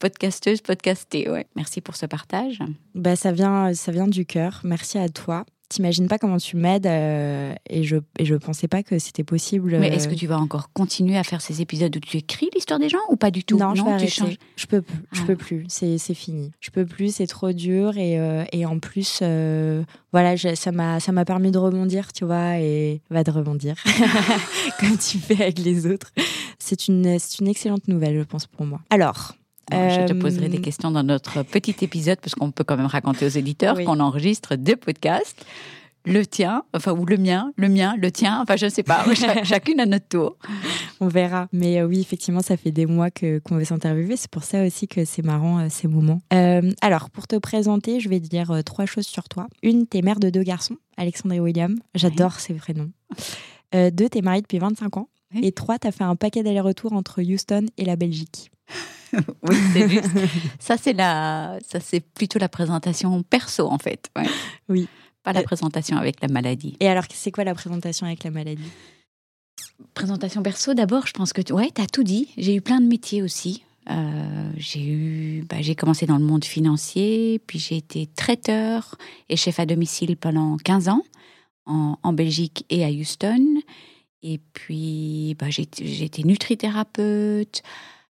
podcasteuse, 0.00 0.62
podcastée. 0.62 1.30
Ouais. 1.30 1.46
Merci 1.54 1.80
pour 1.80 1.94
ce 1.94 2.06
partage. 2.06 2.58
Bah, 2.96 3.14
ça, 3.14 3.30
vient, 3.30 3.72
ça 3.74 3.92
vient 3.92 4.08
du 4.08 4.26
cœur. 4.26 4.60
Merci 4.64 4.98
à 4.98 5.08
toi. 5.08 5.44
T'imagines 5.68 6.08
pas 6.08 6.18
comment 6.18 6.38
tu 6.38 6.56
m'aides 6.56 6.88
euh, 6.88 7.54
et 7.68 7.84
je 7.84 7.98
et 8.18 8.24
je 8.24 8.34
pensais 8.34 8.66
pas 8.66 8.82
que 8.82 8.98
c'était 8.98 9.22
possible. 9.22 9.78
Mais 9.78 9.86
est-ce 9.86 10.08
que 10.08 10.16
tu 10.16 10.26
vas 10.26 10.36
encore 10.36 10.72
continuer 10.72 11.16
à 11.16 11.22
faire 11.22 11.40
ces 11.40 11.62
épisodes 11.62 11.96
où 11.96 12.00
tu 12.00 12.16
écris 12.16 12.48
l'histoire 12.52 12.80
des 12.80 12.88
gens 12.88 12.98
ou 13.08 13.14
pas 13.14 13.30
du 13.30 13.44
tout? 13.44 13.56
Non, 13.56 13.76
je 13.76 13.84
vais. 13.84 14.36
Je 14.56 14.66
peux 14.66 14.82
je 15.12 15.22
peux 15.22 15.36
ah. 15.38 15.44
plus. 15.44 15.66
C'est 15.68 15.96
c'est 15.96 16.14
fini. 16.14 16.50
Je 16.58 16.70
peux 16.70 16.84
plus. 16.84 17.14
C'est 17.14 17.28
trop 17.28 17.52
dur 17.52 17.96
et 17.96 18.18
euh, 18.18 18.42
et 18.50 18.66
en 18.66 18.80
plus 18.80 19.20
euh, 19.22 19.84
voilà 20.10 20.36
ça 20.36 20.72
m'a 20.72 20.98
ça 20.98 21.12
m'a 21.12 21.24
permis 21.24 21.52
de 21.52 21.58
rebondir 21.58 22.12
tu 22.12 22.24
vois 22.24 22.58
et 22.58 23.00
va 23.08 23.22
de 23.22 23.30
rebondir 23.30 23.76
comme 24.80 24.98
tu 24.98 25.18
fais 25.18 25.40
avec 25.40 25.60
les 25.60 25.86
autres. 25.86 26.10
C'est 26.58 26.88
une 26.88 27.16
c'est 27.20 27.38
une 27.38 27.46
excellente 27.46 27.86
nouvelle 27.86 28.18
je 28.18 28.24
pense 28.24 28.48
pour 28.48 28.66
moi. 28.66 28.80
Alors 28.90 29.36
je 29.70 30.06
te 30.06 30.12
poserai 30.12 30.48
des 30.48 30.58
euh, 30.58 30.62
questions 30.62 30.90
dans 30.90 31.02
notre 31.02 31.42
petit 31.42 31.76
épisode, 31.82 32.18
parce 32.20 32.34
qu'on 32.34 32.50
peut 32.50 32.64
quand 32.64 32.76
même 32.76 32.86
raconter 32.86 33.26
aux 33.26 33.30
éditeurs 33.30 33.76
qu'on 33.84 34.00
enregistre 34.00 34.56
deux 34.56 34.76
podcasts. 34.76 35.44
Le 36.06 36.24
tien, 36.24 36.62
enfin, 36.72 36.92
ou 36.92 37.04
le 37.04 37.18
mien, 37.18 37.52
le 37.56 37.68
mien, 37.68 37.94
le 37.98 38.10
tien, 38.10 38.40
enfin, 38.40 38.56
je 38.56 38.64
ne 38.64 38.70
sais 38.70 38.82
pas, 38.82 39.04
chacune 39.44 39.80
à 39.80 39.86
notre 39.86 40.08
tour. 40.08 40.38
On 40.98 41.08
verra. 41.08 41.46
Mais 41.52 41.78
euh, 41.78 41.86
oui, 41.86 42.00
effectivement, 42.00 42.40
ça 42.40 42.56
fait 42.56 42.70
des 42.70 42.86
mois 42.86 43.10
que, 43.10 43.38
qu'on 43.40 43.56
veut 43.56 43.66
s'interviewer. 43.66 44.16
C'est 44.16 44.30
pour 44.30 44.42
ça 44.42 44.64
aussi 44.64 44.88
que 44.88 45.04
c'est 45.04 45.22
marrant, 45.22 45.58
euh, 45.58 45.66
ces 45.68 45.88
moments. 45.88 46.20
alors, 46.80 47.10
pour 47.10 47.26
te 47.26 47.36
présenter, 47.36 48.00
je 48.00 48.08
vais 48.08 48.18
te 48.18 48.28
dire 48.28 48.62
trois 48.64 48.86
choses 48.86 49.06
sur 49.06 49.28
toi. 49.28 49.46
Une, 49.62 49.86
t'es 49.86 50.00
mère 50.00 50.20
de 50.20 50.30
deux 50.30 50.42
garçons, 50.42 50.76
Alexandre 50.96 51.34
et 51.34 51.40
William. 51.40 51.78
J'adore 51.94 52.40
ces 52.40 52.54
vrais 52.54 52.72
noms. 52.72 52.90
deux, 53.90 54.08
t'es 54.08 54.22
mariée 54.22 54.40
depuis 54.40 54.58
25 54.58 54.96
ans. 54.96 55.08
Et 55.42 55.52
trois, 55.52 55.78
t'as 55.78 55.92
fait 55.92 56.04
un 56.04 56.16
paquet 56.16 56.42
d'allers-retours 56.42 56.92
entre 56.92 57.22
Houston 57.22 57.66
et 57.76 57.84
la 57.84 57.96
Belgique. 57.96 58.50
oui, 59.42 59.56
c'est 59.72 59.88
juste. 59.88 60.10
ça, 60.58 60.76
c'est 60.76 60.92
la, 60.92 61.58
ça, 61.66 61.80
c'est 61.80 62.00
plutôt 62.00 62.38
la 62.38 62.48
présentation 62.48 63.22
perso, 63.22 63.66
en 63.66 63.78
fait. 63.78 64.10
Oui. 64.68 64.88
Pas 65.22 65.32
la 65.32 65.42
présentation 65.42 65.96
avec 65.98 66.20
la 66.22 66.28
maladie. 66.28 66.76
Et 66.80 66.88
alors, 66.88 67.04
c'est 67.12 67.30
quoi 67.30 67.44
la 67.44 67.54
présentation 67.54 68.06
avec 68.06 68.24
la 68.24 68.30
maladie? 68.30 68.70
Présentation 69.92 70.42
perso, 70.42 70.72
d'abord, 70.72 71.06
je 71.06 71.12
pense 71.12 71.32
que 71.32 71.42
tu 71.42 71.52
ouais, 71.52 71.70
as 71.78 71.86
tout 71.86 72.02
dit. 72.02 72.28
J'ai 72.38 72.54
eu 72.54 72.60
plein 72.60 72.80
de 72.80 72.86
métiers 72.86 73.22
aussi. 73.22 73.64
Euh, 73.90 74.50
j'ai 74.56 74.86
eu, 74.86 75.44
bah, 75.48 75.56
j'ai 75.60 75.74
commencé 75.74 76.06
dans 76.06 76.18
le 76.18 76.24
monde 76.24 76.44
financier, 76.44 77.40
puis 77.46 77.58
j'ai 77.58 77.76
été 77.76 78.06
traiteur 78.06 78.96
et 79.28 79.36
chef 79.36 79.58
à 79.58 79.66
domicile 79.66 80.16
pendant 80.16 80.56
15 80.58 80.88
ans 80.88 81.02
en, 81.66 81.98
en 82.02 82.12
Belgique 82.12 82.64
et 82.70 82.84
à 82.84 82.88
Houston. 82.88 83.60
Et 84.22 84.38
puis, 84.52 85.34
bah, 85.38 85.46
j'ai 85.50 86.04
été 86.04 86.24
nutrithérapeute, 86.24 87.62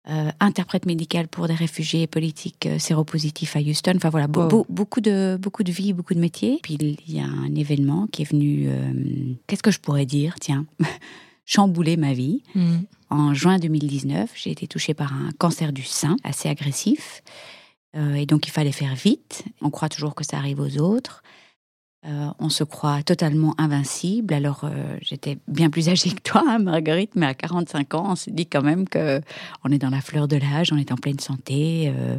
euh, 0.08 0.32
interprète 0.40 0.84
médical 0.84 1.28
pour 1.28 1.46
des 1.46 1.54
réfugiés 1.54 2.08
politiques 2.08 2.66
euh, 2.66 2.80
séropositifs 2.80 3.54
à 3.54 3.60
Houston. 3.60 3.92
Enfin 3.94 4.10
voilà, 4.10 4.26
beaucoup 4.26 5.00
de 5.00 5.38
beaucoup 5.40 5.62
de 5.62 5.70
vie, 5.70 5.92
beaucoup 5.92 6.14
de 6.14 6.18
métiers. 6.18 6.58
Puis 6.60 6.74
il 6.74 7.14
y 7.14 7.20
a 7.20 7.24
un 7.24 7.54
événement 7.54 8.08
qui 8.10 8.22
est 8.22 8.24
venu. 8.24 8.64
Euh, 8.66 8.92
qu'est-ce 9.46 9.62
que 9.62 9.70
je 9.70 9.78
pourrais 9.78 10.04
dire? 10.04 10.34
Tiens, 10.40 10.66
chambouler 11.44 11.96
ma 11.96 12.14
vie. 12.14 12.42
Mm. 12.56 12.78
En 13.10 13.32
juin 13.32 13.60
2019, 13.60 14.32
j'ai 14.34 14.50
été 14.50 14.66
touchée 14.66 14.92
par 14.92 15.12
un 15.12 15.30
cancer 15.38 15.72
du 15.72 15.84
sein 15.84 16.16
assez 16.24 16.48
agressif. 16.48 17.22
et 17.94 18.26
donc 18.26 18.48
il 18.48 18.50
fallait 18.50 18.72
faire 18.72 18.96
vite. 18.96 19.44
On 19.60 19.70
croit 19.70 19.88
toujours 19.88 20.16
que 20.16 20.24
ça 20.24 20.36
arrive 20.36 20.58
aux 20.58 20.78
autres. 20.78 21.22
Euh, 22.04 22.30
on 22.40 22.48
se 22.48 22.64
croit 22.64 23.04
totalement 23.04 23.54
invincible. 23.58 24.34
Alors, 24.34 24.62
euh, 24.64 24.96
j'étais 25.00 25.38
bien 25.46 25.70
plus 25.70 25.88
âgée 25.88 26.10
que 26.10 26.20
toi, 26.20 26.42
hein, 26.48 26.58
Marguerite, 26.58 27.12
mais 27.14 27.26
à 27.26 27.34
45 27.34 27.94
ans, 27.94 28.06
on 28.10 28.16
s'est 28.16 28.32
dit 28.32 28.46
quand 28.46 28.62
même 28.62 28.88
que 28.88 29.20
on 29.64 29.70
est 29.70 29.78
dans 29.78 29.90
la 29.90 30.00
fleur 30.00 30.26
de 30.26 30.36
l'âge, 30.36 30.72
on 30.72 30.78
est 30.78 30.90
en 30.90 30.96
pleine 30.96 31.20
santé. 31.20 31.92
Euh, 31.96 32.18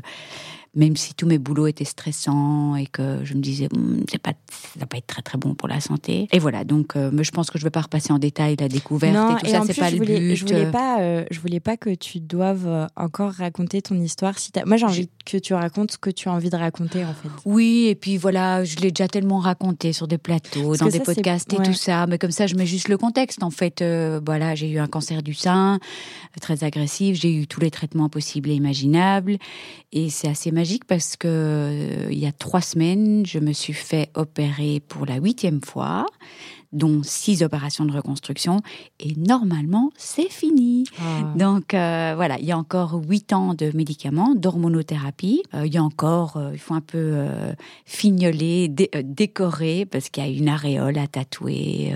même 0.76 0.96
si 0.96 1.14
tous 1.14 1.28
mes 1.28 1.38
boulots 1.38 1.68
étaient 1.68 1.86
stressants 1.86 2.76
et 2.76 2.88
que 2.88 3.20
je 3.24 3.36
me 3.36 3.42
disais 3.42 3.68
hm, 3.72 4.06
c'est 4.10 4.22
pas 4.22 4.34
ça 4.50 4.80
va 4.80 4.86
pas 4.88 4.98
être 4.98 5.08
très 5.08 5.22
très 5.22 5.38
bon 5.38 5.54
pour 5.54 5.68
la 5.68 5.80
santé. 5.80 6.28
Et 6.32 6.40
voilà 6.40 6.64
donc 6.64 6.96
euh, 6.96 7.12
mais 7.14 7.24
je 7.24 7.32
pense 7.32 7.52
que 7.52 7.60
je 7.60 7.64
vais 7.64 7.70
pas 7.70 7.82
repasser 7.82 8.12
en 8.12 8.20
détail 8.20 8.56
la 8.60 8.68
découverte 8.68 9.16
et 9.16 9.46
tout 9.46 9.52
ça 9.52 9.62
c'est 9.66 9.80
pas 9.80 9.92
le 9.92 10.00
but 10.00 10.36
je 10.36 10.46
voulais 10.46 10.72
pas 10.72 11.02
euh, 11.02 11.26
je 11.30 11.40
voulais 11.40 11.60
pas 11.60 11.78
que 11.78 11.94
tu 11.94 12.20
doives 12.20 12.68
euh, 12.68 12.88
encore 12.96 13.32
raconter 13.34 13.82
ton 13.82 14.00
histoire 14.00 14.40
si 14.40 14.52
moi 14.66 14.78
j'ai 14.78 14.86
envie 14.86 15.10
que 15.26 15.38
tu 15.38 15.54
racontes 15.54 15.92
ce 15.92 15.98
que 15.98 16.10
tu 16.10 16.28
as 16.28 16.34
envie 16.34 16.50
de 16.50 16.56
raconter 16.56 17.06
en 17.06 17.14
fait. 17.14 17.30
Oui 17.46 17.88
et 17.90 17.96
puis 17.96 18.18
voilà 18.18 18.64
je 18.64 18.78
l'ai 18.78 18.92
déjà 18.92 19.08
tellement 19.08 19.40
raconté 19.40 19.94
sur 19.94 20.08
des 20.08 20.18
plateaux 20.18 20.76
dans 20.76 20.88
des 20.88 21.00
podcasts 21.00 21.54
et 21.54 21.58
tout 21.58 21.74
ça 21.74 22.08
mais 22.08 22.18
comme 22.18 22.32
ça 22.32 22.48
je 22.48 22.56
mets 22.56 22.66
juste 22.66 22.88
le 22.88 22.98
contexte 22.98 23.44
en 23.44 23.52
fait 23.52 23.84
voilà 24.26 24.56
j'ai 24.56 24.70
eu 24.70 24.80
un 24.80 24.88
cancer 24.88 25.22
du 25.22 25.36
sein 25.36 25.80
très 26.42 26.64
agressif 26.64 27.20
j'ai 27.20 27.34
eu 27.34 27.46
tous 27.46 27.60
les 27.60 27.70
traitements 27.70 28.10
possibles 28.10 28.50
et 28.50 28.56
imaginables 28.56 29.38
et 29.92 30.10
c'est 30.10 30.28
assez 30.28 30.52
magique 30.52 30.63
parce 30.88 31.16
que 31.16 31.28
euh, 31.28 32.08
il 32.12 32.20
y 32.20 32.26
a 32.26 32.32
trois 32.32 32.62
semaines, 32.62 33.26
je 33.26 33.40
me 33.40 33.54
suis 33.54 33.74
fait 33.74 34.10
opérer 34.16 34.82
pour 34.88 35.06
la 35.06 35.16
huitième 35.16 35.62
fois, 35.62 36.06
dont 36.72 37.02
six 37.04 37.44
opérations 37.44 37.86
de 37.86 37.94
reconstruction, 37.94 38.62
et 39.00 39.14
normalement 39.16 39.92
c'est 39.96 40.30
fini. 40.30 40.86
Ah. 41.00 41.34
Donc 41.36 41.74
euh, 41.74 42.14
voilà, 42.16 42.40
il 42.40 42.46
y 42.46 42.52
a 42.52 42.58
encore 42.58 43.00
huit 43.08 43.34
ans 43.34 43.54
de 43.54 43.72
médicaments, 43.76 44.36
d'hormonothérapie. 44.36 45.44
Euh, 45.54 45.66
il 45.66 45.74
y 45.74 45.78
a 45.78 45.84
encore, 45.84 46.42
il 46.52 46.60
faut 46.60 46.74
un 46.74 46.82
peu 46.82 47.26
fignoler, 47.86 48.70
décorer 48.70 49.86
parce 49.86 50.10
qu'il 50.10 50.24
y 50.24 50.28
a 50.28 50.30
une 50.30 50.50
aréole 50.50 50.98
à 50.98 51.08
tatouer. 51.08 51.94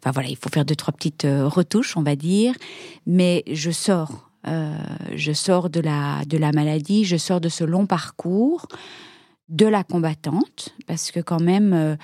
enfin 0.00 0.12
voilà, 0.12 0.28
il 0.28 0.36
faut 0.36 0.48
faire 0.48 0.64
deux 0.64 0.76
trois 0.76 0.92
petites 0.92 1.26
retouches, 1.26 1.96
on 1.96 2.02
va 2.02 2.16
dire. 2.16 2.54
Mais 3.06 3.44
je 3.50 3.70
sors 3.70 4.25
euh, 4.46 4.76
je 5.14 5.32
sors 5.32 5.70
de 5.70 5.80
la, 5.80 6.24
de 6.26 6.38
la 6.38 6.52
maladie, 6.52 7.04
je 7.04 7.16
sors 7.16 7.40
de 7.40 7.48
ce 7.48 7.64
long 7.64 7.86
parcours 7.86 8.66
de 9.48 9.66
la 9.66 9.84
combattante, 9.84 10.74
parce 10.86 11.10
que 11.10 11.20
quand 11.20 11.40
même, 11.40 11.72
euh, 11.72 11.96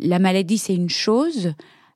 la 0.00 0.18
maladie, 0.18 0.58
c'est 0.58 0.74
une 0.74 0.90
chose, 0.90 1.52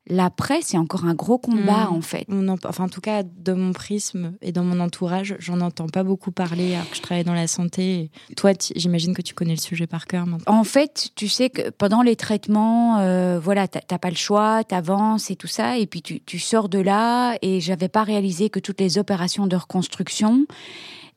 L'après, 0.09 0.61
c'est 0.63 0.79
encore 0.79 1.05
un 1.05 1.15
gros 1.15 1.39
combat, 1.39 1.85
mmh. 1.85 1.95
en 1.95 2.01
fait. 2.01 2.27
enfin, 2.65 2.85
en 2.85 2.89
tout 2.89 3.03
cas, 3.03 3.23
de 3.23 3.53
mon 3.53 3.73
prisme 3.73 4.33
et 4.41 4.51
dans 4.51 4.65
mon 4.65 4.81
entourage, 4.81 5.37
j'en 5.39 5.61
entends 5.61 5.89
pas 5.89 6.03
beaucoup 6.03 6.33
parler 6.33 6.75
alors 6.75 6.89
que 6.91 6.97
je 6.97 7.03
travaille 7.03 7.23
dans 7.23 7.35
la 7.35 7.47
santé. 7.47 8.11
Toi, 8.37 8.53
j'imagine 8.75 9.15
que 9.15 9.23
tu 9.23 9.35
connais 9.35 9.55
le 9.55 9.61
sujet 9.61 9.87
par 9.87 10.07
cœur 10.07 10.27
maintenant. 10.27 10.53
En 10.53 10.65
fait, 10.65 11.11
tu 11.15 11.29
sais 11.29 11.51
que 11.51 11.71
pendant 11.71 12.03
les 12.03 12.17
traitements, 12.17 12.99
euh, 12.99 13.39
voilà, 13.39 13.69
t'as 13.69 13.99
pas 13.99 14.11
le 14.11 14.17
choix, 14.17 14.65
t'avances 14.65 15.31
et 15.31 15.37
tout 15.37 15.47
ça, 15.47 15.77
et 15.79 15.87
puis 15.87 16.03
tu, 16.03 16.21
tu 16.21 16.39
sors 16.39 16.69
de 16.69 16.79
là, 16.79 17.37
et 17.43 17.61
j'avais 17.61 17.89
pas 17.89 18.03
réalisé 18.03 18.49
que 18.49 18.59
toutes 18.59 18.81
les 18.81 18.99
opérations 18.99 19.47
de 19.47 19.55
reconstruction 19.55 20.47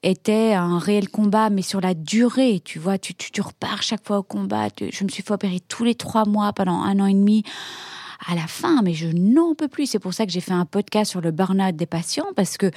était 0.04 0.54
un 0.54 0.78
réel 0.78 1.10
combat, 1.10 1.50
mais 1.50 1.62
sur 1.62 1.80
la 1.80 1.94
durée, 1.94 2.62
tu 2.64 2.78
vois, 2.78 2.98
tu, 2.98 3.16
tu, 3.16 3.32
tu 3.32 3.42
repars 3.42 3.82
chaque 3.82 4.06
fois 4.06 4.20
au 4.20 4.24
combat. 4.24 4.68
je 4.78 5.04
me 5.04 5.10
suis 5.10 5.24
fait 5.24 5.34
opérer 5.34 5.62
tous 5.62 5.86
les 5.86 5.96
trois 5.96 6.26
mois 6.26 6.52
pendant 6.52 6.82
un 6.82 7.00
an 7.00 7.08
et 7.08 7.14
demi 7.14 7.44
à 8.26 8.36
la 8.36 8.48
fin, 8.48 8.82
mais 8.82 8.94
je 8.94 9.08
n'en 9.08 9.56
peux 9.56 9.68
plus. 9.68 9.86
C'est 9.86 10.00
pour 10.00 10.14
ça 10.14 10.26
que 10.26 10.32
j'ai 10.32 10.42
fait 10.42 10.54
un 10.54 10.66
podcast 10.66 11.12
sur 11.12 11.22
le 11.22 11.32
burn-out 11.32 11.76
des 11.76 11.86
patients, 11.86 12.28
parce 12.36 12.58
que 12.58 12.72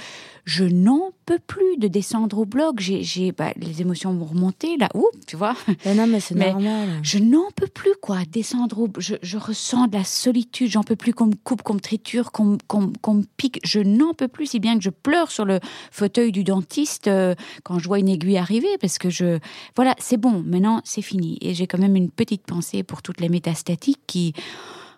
je 0.45 0.65
n'en 0.65 1.11
peux 1.27 1.39
plus 1.39 1.77
de 1.79 1.89
descendre 1.89 2.39
au 2.39 2.45
blog. 2.45 2.79
J'ai, 2.79 3.33
bah, 3.33 3.53
les 3.57 3.81
émotions 3.81 4.15
vont 4.15 4.27
remonter 4.27 4.77
là. 4.77 4.89
Ouh, 4.95 5.11
tu 5.27 5.37
vois. 5.37 5.55
non, 5.87 6.07
mais 6.07 6.21
c'est 6.21 6.35
normal. 6.35 7.01
Je 7.03 7.19
n'en 7.19 7.51
peux 7.55 7.67
plus, 7.67 7.95
quoi. 8.01 8.19
Descendre 8.31 8.79
au, 8.79 8.89
je, 8.99 9.17
je 9.23 9.37
ressens 9.37 9.89
de 9.89 9.97
la 9.97 10.05
solitude. 10.05 10.71
J'en 10.71 10.85
peux 10.85 10.97
plus 10.97 11.13
qu'on 11.13 11.27
me 11.27 11.35
coupe, 11.35 11.63
qu'on 11.63 11.75
me 11.75 11.81
triture, 11.81 12.33
qu'on, 12.33 12.59
me 12.59 13.25
pique. 13.37 13.61
Je 13.65 13.81
n'en 13.81 14.15
peux 14.15 14.29
plus, 14.29 14.47
si 14.47 14.61
bien 14.61 14.77
que 14.77 14.85
je 14.85 14.91
pleure 14.91 15.31
sur 15.31 15.45
le 15.45 15.61
fauteuil 15.91 16.33
du 16.33 16.45
dentiste 16.45 17.09
euh, 17.09 17.35
quand 17.65 17.79
je 17.79 17.89
vois 17.89 17.99
une 17.99 18.09
aiguille 18.09 18.39
arriver, 18.39 18.79
parce 18.81 18.99
que 18.99 19.11
je, 19.11 19.39
voilà, 19.75 19.95
c'est 19.99 20.17
bon. 20.17 20.45
Maintenant, 20.47 20.81
c'est 20.85 21.03
fini. 21.03 21.39
Et 21.41 21.55
j'ai 21.55 21.67
quand 21.67 21.79
même 21.79 21.97
une 21.97 22.11
petite 22.11 22.43
pensée 22.43 22.83
pour 22.83 23.03
toutes 23.03 23.21
les 23.21 23.29
métastatiques 23.29 24.01
qui, 24.07 24.33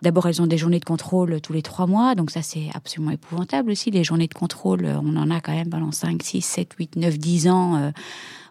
D'abord, 0.01 0.27
elles 0.27 0.41
ont 0.41 0.47
des 0.47 0.57
journées 0.57 0.79
de 0.79 0.85
contrôle 0.85 1.41
tous 1.41 1.53
les 1.53 1.61
trois 1.61 1.87
mois, 1.87 2.15
donc 2.15 2.31
ça 2.31 2.41
c'est 2.41 2.69
absolument 2.73 3.11
épouvantable 3.11 3.71
aussi. 3.71 3.91
Les 3.91 4.03
journées 4.03 4.27
de 4.27 4.33
contrôle, 4.33 4.85
on 4.85 5.15
en 5.17 5.29
a 5.29 5.41
quand 5.41 5.51
même 5.51 5.69
pendant 5.69 5.91
5, 5.91 6.21
6, 6.23 6.41
7, 6.41 6.73
8, 6.77 6.95
9, 6.95 7.17
10 7.17 7.47
ans. 7.49 7.75
Euh, 7.75 7.91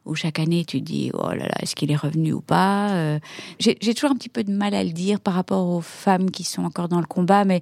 où 0.05 0.15
chaque 0.15 0.39
année 0.39 0.65
tu 0.65 0.81
dis 0.81 1.11
oh 1.13 1.29
là 1.29 1.47
là 1.47 1.55
est-ce 1.61 1.77
qu'il 1.77 1.91
est 1.91 1.97
revenu 1.97 2.33
ou 2.33 2.41
pas 2.41 2.93
euh. 2.93 3.19
j'ai 3.59 3.77
toujours 3.77 4.11
un 4.11 4.15
petit 4.15 4.31
peu 4.31 4.43
de 4.43 4.51
mal 4.51 4.73
à 4.73 4.83
le 4.83 4.91
dire 4.91 5.21
par 5.21 5.35
rapport 5.35 5.69
aux 5.69 5.83
femmes 5.83 6.31
qui 6.31 6.45
sont 6.45 6.65
encore 6.65 6.89
dans 6.89 7.01
le 7.01 7.07
combat 7.07 7.45
mais 7.45 7.61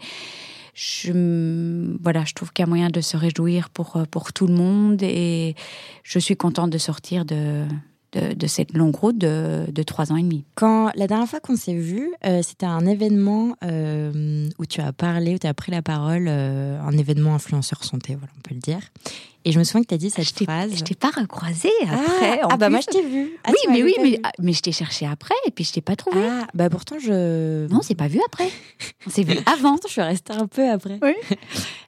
je 0.73 1.97
voilà 2.01 2.25
je 2.25 2.35
trouve 2.35 2.53
qu'il 2.53 2.63
y 2.63 2.67
a 2.67 2.69
moyen 2.69 2.89
de 2.89 3.01
se 3.01 3.17
réjouir 3.17 3.69
pour 3.69 4.01
pour 4.13 4.33
tout 4.33 4.47
le 4.47 4.55
monde 4.55 5.03
et 5.03 5.57
je 6.05 6.21
suis 6.21 6.37
contente 6.37 6.71
de 6.71 6.79
sortir 6.79 7.25
de 7.25 7.65
de, 8.17 8.47
cette 8.47 8.73
longue 8.73 8.97
route 8.97 9.19
de, 9.19 9.83
trois 9.83 10.13
ans 10.13 10.17
et 10.17 10.23
demi. 10.23 10.45
Quand 10.55 10.91
la 10.95 11.07
dernière 11.07 11.29
fois 11.29 11.41
qu'on 11.41 11.57
s'est 11.57 11.75
vu, 11.75 12.13
euh, 12.25 12.43
c'était 12.43 12.67
un 12.67 12.87
événement 12.87 13.57
euh, 13.65 14.49
où 14.59 14.67
tu 14.67 14.81
as 14.81 14.93
parlé, 14.93 15.35
où 15.35 15.39
tu 15.39 15.47
as 15.47 15.55
pris 15.55 15.73
la 15.73 15.83
parole, 15.83 16.27
euh, 16.29 16.81
un 16.81 16.97
événement 16.97 17.35
influenceur 17.35 17.85
santé, 17.85 18.15
voilà, 18.15 18.33
on 18.37 18.41
peut 18.41 18.55
le 18.55 18.61
dire. 18.61 18.81
Et 19.45 19.53
je 19.53 19.61
me 19.61 19.65
souviens 19.65 19.83
que 19.83 19.89
tu 19.89 19.95
as 19.95 19.99
dit 19.99 20.11
cette 20.11 20.27
phrase. 20.43 20.75
Je 20.75 20.83
t'ai 20.83 20.97
pas 20.97 21.11
recroisée 21.11 21.71
après. 21.83 22.41
Ah, 22.43 22.57
bah 22.57 22.69
moi 22.69 22.81
je 22.81 22.87
t'ai 22.87 23.03
vu. 23.03 23.31
Ah, 23.45 23.51
oui, 23.53 23.73
mais 23.73 23.85
oui, 23.85 23.95
mais, 24.03 24.21
mais 24.41 24.53
je 24.53 24.61
t'ai 24.61 24.73
cherché 24.73 25.07
après 25.07 25.37
et 25.47 25.53
puis 25.53 25.63
je 25.63 25.73
t'ai 25.73 25.81
pas 25.81 25.95
trouvé. 25.95 26.27
Ah, 26.29 26.49
bah 26.53 26.69
pourtant 26.69 26.99
je. 26.99 27.69
Non, 27.69 27.81
c'est 27.81 27.95
pas 27.95 28.09
vu 28.09 28.21
après. 28.27 28.51
On 29.07 29.11
s'est 29.11 29.23
vu 29.23 29.39
avant. 29.47 29.77
je 29.87 29.93
suis 29.93 30.03
restée 30.03 30.33
un 30.33 30.49
peu 30.49 30.69
après. 30.69 30.99
Oui. 31.01 31.15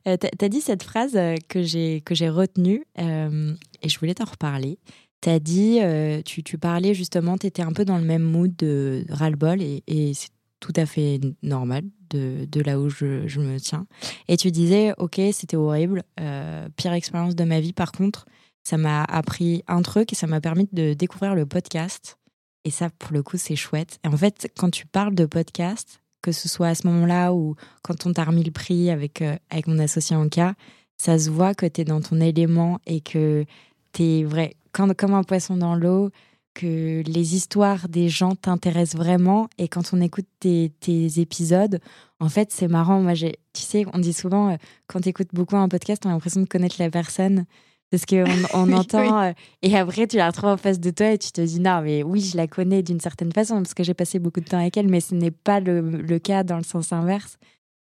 tu 0.04 0.44
as 0.44 0.48
dit 0.48 0.60
cette 0.60 0.84
phrase 0.84 1.18
que 1.48 1.64
j'ai 1.64 2.00
que 2.02 2.14
j'ai 2.14 2.28
retenue 2.28 2.84
et 2.96 3.88
je 3.88 3.98
voulais 3.98 4.14
t'en 4.14 4.24
reparler. 4.24 4.78
Tu 5.20 5.28
as 5.30 5.38
dit, 5.38 5.78
euh, 5.80 6.22
tu, 6.24 6.42
tu, 6.42 6.58
parlais 6.58 6.94
justement, 6.94 7.36
tu 7.38 7.46
étais 7.46 7.62
un 7.62 7.72
peu 7.72 7.84
dans 7.84 7.98
le 7.98 8.04
même 8.04 8.22
mood 8.22 8.54
de 8.56 9.04
ras-le-bol 9.08 9.60
et, 9.62 10.12
c'est 10.14 10.30
tout 10.60 10.72
à 10.74 10.86
fait 10.86 11.20
normal 11.42 11.84
de, 12.10 12.44
de 12.50 12.60
là 12.60 12.80
où 12.80 12.88
je, 12.88 13.28
je, 13.28 13.40
me 13.40 13.58
tiens. 13.60 13.86
Et 14.26 14.36
tu 14.36 14.50
disais, 14.50 14.92
ok, 14.98 15.20
c'était 15.32 15.56
horrible, 15.56 16.02
euh, 16.20 16.68
pire 16.76 16.92
expérience 16.92 17.36
de 17.36 17.44
ma 17.44 17.60
vie. 17.60 17.72
Par 17.72 17.92
contre, 17.92 18.26
ça 18.64 18.76
m'a 18.76 19.04
appris 19.04 19.62
un 19.68 19.82
truc 19.82 20.12
et 20.12 20.16
ça 20.16 20.26
m'a 20.26 20.40
permis 20.40 20.68
de 20.72 20.94
découvrir 20.94 21.34
le 21.34 21.46
podcast. 21.46 22.18
Et 22.64 22.70
ça, 22.70 22.90
pour 22.90 23.12
le 23.12 23.22
coup, 23.22 23.36
c'est 23.36 23.56
chouette. 23.56 23.98
Et 24.04 24.08
en 24.08 24.16
fait, 24.16 24.52
quand 24.58 24.70
tu 24.70 24.84
parles 24.84 25.14
de 25.14 25.26
podcast, 25.26 26.00
que 26.22 26.32
ce 26.32 26.48
soit 26.48 26.68
à 26.68 26.74
ce 26.74 26.86
moment-là 26.88 27.32
ou 27.32 27.54
quand 27.82 28.06
on 28.06 28.12
t'a 28.12 28.24
remis 28.24 28.44
le 28.44 28.50
prix 28.50 28.90
avec, 28.90 29.22
euh, 29.22 29.36
avec 29.50 29.68
mon 29.68 29.78
associé 29.78 30.16
cas, 30.30 30.54
ça 30.96 31.18
se 31.18 31.30
voit 31.30 31.54
que 31.54 31.66
tu 31.66 31.80
es 31.80 31.84
dans 31.84 32.00
ton 32.00 32.20
élément 32.20 32.80
et 32.86 33.00
que 33.00 33.44
tu 33.92 34.02
es 34.02 34.24
vrai, 34.24 34.54
comme 34.72 35.14
un 35.14 35.22
poisson 35.22 35.56
dans 35.56 35.74
l'eau, 35.74 36.10
que 36.58 37.02
les 37.06 37.36
histoires 37.36 37.88
des 37.88 38.08
gens 38.08 38.34
t'intéressent 38.34 38.96
vraiment. 39.00 39.48
Et 39.58 39.68
quand 39.68 39.92
on 39.92 40.00
écoute 40.00 40.26
tes, 40.40 40.72
épisodes, 41.20 41.80
en 42.18 42.28
fait, 42.28 42.50
c'est 42.50 42.66
marrant. 42.66 43.00
Moi, 43.00 43.14
tu 43.14 43.62
sais, 43.62 43.84
on 43.94 43.98
dit 43.98 44.12
souvent, 44.12 44.50
euh, 44.50 44.56
quand 44.88 45.00
tu 45.00 45.08
écoutes 45.08 45.32
beaucoup 45.32 45.56
un 45.56 45.68
podcast, 45.68 46.02
on 46.04 46.10
a 46.10 46.12
l'impression 46.12 46.40
de 46.40 46.48
connaître 46.48 46.76
la 46.80 46.90
personne. 46.90 47.44
Parce 47.90 48.04
qu'on 48.04 48.24
on 48.52 48.72
entend, 48.72 49.22
euh, 49.22 49.32
et 49.62 49.74
après 49.76 50.06
tu 50.06 50.16
la 50.16 50.26
retrouves 50.26 50.50
en 50.50 50.56
face 50.58 50.78
de 50.78 50.90
toi 50.90 51.12
et 51.12 51.18
tu 51.18 51.32
te 51.32 51.40
dis 51.40 51.58
non, 51.58 51.80
mais 51.80 52.02
oui, 52.02 52.20
je 52.20 52.36
la 52.36 52.46
connais 52.46 52.82
d'une 52.82 53.00
certaine 53.00 53.32
façon 53.32 53.56
parce 53.56 53.72
que 53.72 53.82
j'ai 53.82 53.94
passé 53.94 54.18
beaucoup 54.18 54.40
de 54.40 54.44
temps 54.44 54.58
avec 54.58 54.76
elle, 54.76 54.88
mais 54.88 55.00
ce 55.00 55.14
n'est 55.14 55.30
pas 55.30 55.60
le, 55.60 55.80
le, 55.80 56.18
cas 56.18 56.42
dans 56.42 56.58
le 56.58 56.64
sens 56.64 56.92
inverse. 56.92 57.38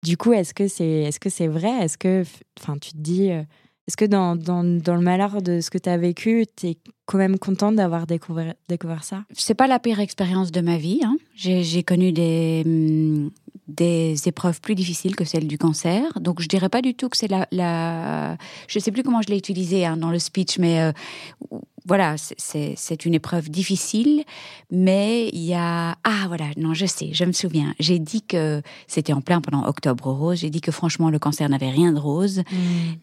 Du 0.04 0.18
coup, 0.18 0.34
est-ce 0.34 0.56
que 0.56 0.68
c'est 0.68 1.04
est 1.04 1.24
-ce 1.24 1.30
c'est 1.30 1.48
vrai? 1.48 1.84
Est-ce 1.84 2.00
que 2.00 2.24
enfin, 2.60 2.80
tu 2.80 2.94
te 2.94 2.98
dis, 2.98 3.30
euh, 3.30 3.44
est-ce 3.88 3.98
que 3.98 4.06
dans, 4.06 4.36
dans, 4.36 4.64
dans, 4.64 4.96
le 4.96 5.02
malheur 5.02 5.42
de 5.42 5.60
ce 5.60 5.70
que 5.70 5.78
tu 5.78 5.90
as 5.90 5.98
vécu, 5.98 6.46
tu 6.56 6.68
es 6.68 6.78
quand 7.06 7.18
même 7.18 7.40
contente 7.40 7.76
d'avoir 7.76 8.06
découvert, 8.06 8.54
découvert 8.70 9.04
ça? 9.04 9.24
C'est 9.34 9.56
pas 9.56 9.68
la 9.68 9.80
pire 9.80 10.00
expérience 10.00 10.52
de 10.52 10.62
ma 10.62 10.78
vie. 10.78 11.02
Hein. 11.04 11.18
J'ai 11.36 11.84
connu 11.84 12.12
des, 12.12 12.64
hum, 12.66 13.32
des 13.68 14.16
épreuves 14.28 14.62
plus 14.62 14.76
difficiles 14.76 15.16
que 15.16 15.26
celle 15.26 15.48
du 15.48 15.58
cancer. 15.58 16.04
Donc 16.20 16.42
je 16.42 16.48
dirais 16.48 16.70
pas 16.70 16.82
du 16.82 16.94
tout 16.94 17.10
que 17.10 17.18
c'est 17.18 17.28
la, 17.28 17.48
la... 17.52 18.38
Je 18.68 18.80
sais 18.80 18.92
plus 18.92 19.04
comment 19.04 19.22
je 19.22 19.30
l'ai 19.30 19.38
utilisé 19.38 19.86
hein, 19.86 19.98
dans 19.98 20.12
le 20.12 20.20
speech, 20.20 20.60
mais 20.60 20.82
euh, 20.82 20.92
voilà, 21.88 22.16
c'est 22.18 23.06
une 23.06 23.14
épreuve 23.14 23.50
difficile, 23.50 24.24
mais 24.70 25.30
il 25.30 25.44
y 25.44 25.54
a... 25.54 25.98
Ah 26.04 26.26
voilà, 26.28 26.46
non, 26.58 26.74
je 26.74 26.86
sais, 26.86 27.10
je 27.14 27.26
me 27.26 27.32
souviens. 27.32 27.74
J'ai 27.80 28.00
dit 28.00 28.22
que 28.22 28.62
c'était 28.88 29.14
en 29.14 29.22
plein 29.22 29.42
pendant 29.42 29.66
Octobre 29.66 30.12
Rose, 30.12 30.40
j'ai 30.40 30.50
dit 30.50 30.62
que 30.62 30.72
franchement 30.72 31.10
le 31.10 31.20
cancer 31.20 31.50
n'avait 31.50 31.70
rien 31.70 31.92
de 31.92 32.00
rose, 32.00 32.40
mm. 32.40 32.56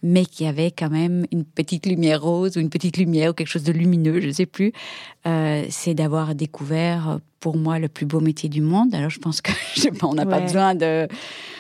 mais 0.03 0.25
qu'il 0.25 0.47
y 0.47 0.49
avait 0.49 0.71
quand 0.71 0.91
même 0.91 1.27
une 1.33 1.45
petite 1.45 1.87
lumière 1.87 2.23
rose 2.23 2.57
ou 2.57 2.61
une 2.61 2.71
petite 2.71 2.97
lumière 2.97 3.31
ou 3.31 3.35
quelque 3.35 3.49
chose 3.49 3.65
de 3.65 3.73
lumineux, 3.73 4.21
je 4.21 4.29
ne 4.29 4.33
sais 4.33 4.47
plus. 4.47 4.73
Euh, 5.27 5.65
c'est 5.69 5.95
d'avoir 5.95 6.35
découvert 6.35 7.19
pour 7.41 7.57
moi 7.57 7.79
le 7.79 7.89
plus 7.89 8.07
beau 8.07 8.21
métier 8.21 8.49
du 8.49 8.61
monde. 8.61 8.95
Alors 8.95 9.11
je 9.11 9.19
pense 9.19 9.41
que 9.41 9.53
je 9.75 9.81
sais 9.81 9.91
pas, 9.91 10.07
on 10.07 10.15
n'a 10.15 10.27
pas 10.27 10.41
besoin 10.41 10.75
de. 10.75 11.09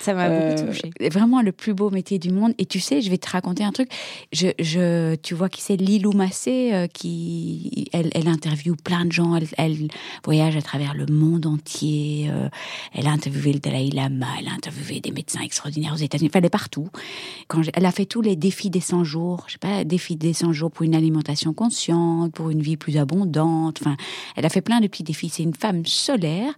Ça 0.00 0.14
m'a 0.14 0.28
beaucoup 0.28 0.62
euh, 0.62 0.66
touché. 0.66 0.90
Vraiment 1.10 1.42
le 1.42 1.52
plus 1.52 1.75
beau 1.75 1.90
métier 1.90 2.18
du 2.18 2.30
monde. 2.30 2.54
Et 2.58 2.66
tu 2.66 2.80
sais, 2.80 3.02
je 3.02 3.10
vais 3.10 3.18
te 3.18 3.28
raconter 3.28 3.64
un 3.64 3.72
truc. 3.72 3.90
Je, 4.32 4.48
je 4.58 5.16
tu 5.16 5.34
vois 5.34 5.48
qui 5.48 5.60
c'est? 5.60 5.76
Lilou 5.76 6.12
Massé 6.12 6.70
euh, 6.72 6.87
qui 6.87 7.07
elle, 7.92 8.28
interviewe 8.28 8.76
plein 8.76 9.04
de 9.04 9.12
gens. 9.12 9.38
Elle, 9.56 9.88
voyage 10.24 10.56
à 10.56 10.62
travers 10.62 10.94
le 10.94 11.06
monde 11.06 11.46
entier. 11.46 12.28
Euh, 12.30 12.48
elle 12.92 13.06
a 13.06 13.10
interviewé 13.10 13.52
le 13.52 13.58
Dalai 13.58 13.90
Lama. 13.90 14.26
Elle 14.38 14.48
a 14.48 14.52
interviewé 14.52 15.00
des 15.00 15.10
médecins 15.10 15.40
extraordinaires 15.40 15.94
aux 15.94 15.98
États-Unis. 15.98 16.30
elle 16.32 16.44
est 16.44 16.50
partout. 16.50 16.88
Quand 17.48 17.62
elle 17.74 17.86
a 17.86 17.92
fait 17.92 18.06
tous 18.06 18.20
les 18.20 18.36
défis 18.36 18.70
des 18.70 18.80
100 18.80 19.04
jours. 19.04 19.44
Je 19.46 19.52
sais 19.52 19.58
pas, 19.58 19.84
défis 19.84 20.16
des 20.16 20.32
100 20.32 20.52
jours 20.52 20.70
pour 20.70 20.84
une 20.84 20.94
alimentation 20.94 21.52
consciente, 21.52 22.32
pour 22.32 22.50
une 22.50 22.62
vie 22.62 22.76
plus 22.76 22.96
abondante. 22.96 23.78
Enfin, 23.80 23.96
elle 24.36 24.46
a 24.46 24.50
fait 24.50 24.62
plein 24.62 24.80
de 24.80 24.86
petits 24.86 25.02
défis. 25.02 25.28
C'est 25.28 25.42
une 25.42 25.54
femme 25.54 25.84
solaire. 25.86 26.54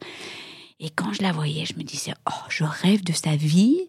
Et 0.78 0.90
quand 0.90 1.12
je 1.12 1.23
la 1.23 1.33
voyais, 1.33 1.66
je 1.66 1.75
me 1.75 1.83
disais, 1.83 2.12
oh, 2.28 2.45
je 2.49 2.64
rêve 2.64 3.04
de 3.04 3.12
sa 3.12 3.37
vie. 3.37 3.80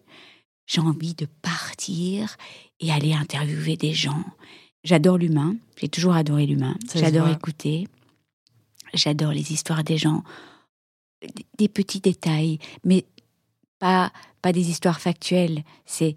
J'ai 0.66 0.80
envie 0.80 1.14
de 1.14 1.26
partir 1.42 2.36
et 2.80 2.92
aller 2.92 3.12
interviewer 3.12 3.76
des 3.76 3.94
gens. 3.94 4.24
J'adore 4.84 5.18
l'humain. 5.18 5.56
J'ai 5.76 5.88
toujours 5.88 6.14
adoré 6.14 6.46
l'humain. 6.46 6.76
J'adore 6.94 7.28
écouter. 7.28 7.88
J'adore 8.94 9.32
les 9.32 9.52
histoires 9.52 9.84
des 9.84 9.96
gens. 9.96 10.22
Des 11.56 11.68
petits 11.68 12.00
détails, 12.00 12.58
mais 12.84 13.04
pas, 13.78 14.12
pas 14.42 14.52
des 14.52 14.70
histoires 14.70 15.00
factuelles. 15.00 15.62
C'est 15.86 16.16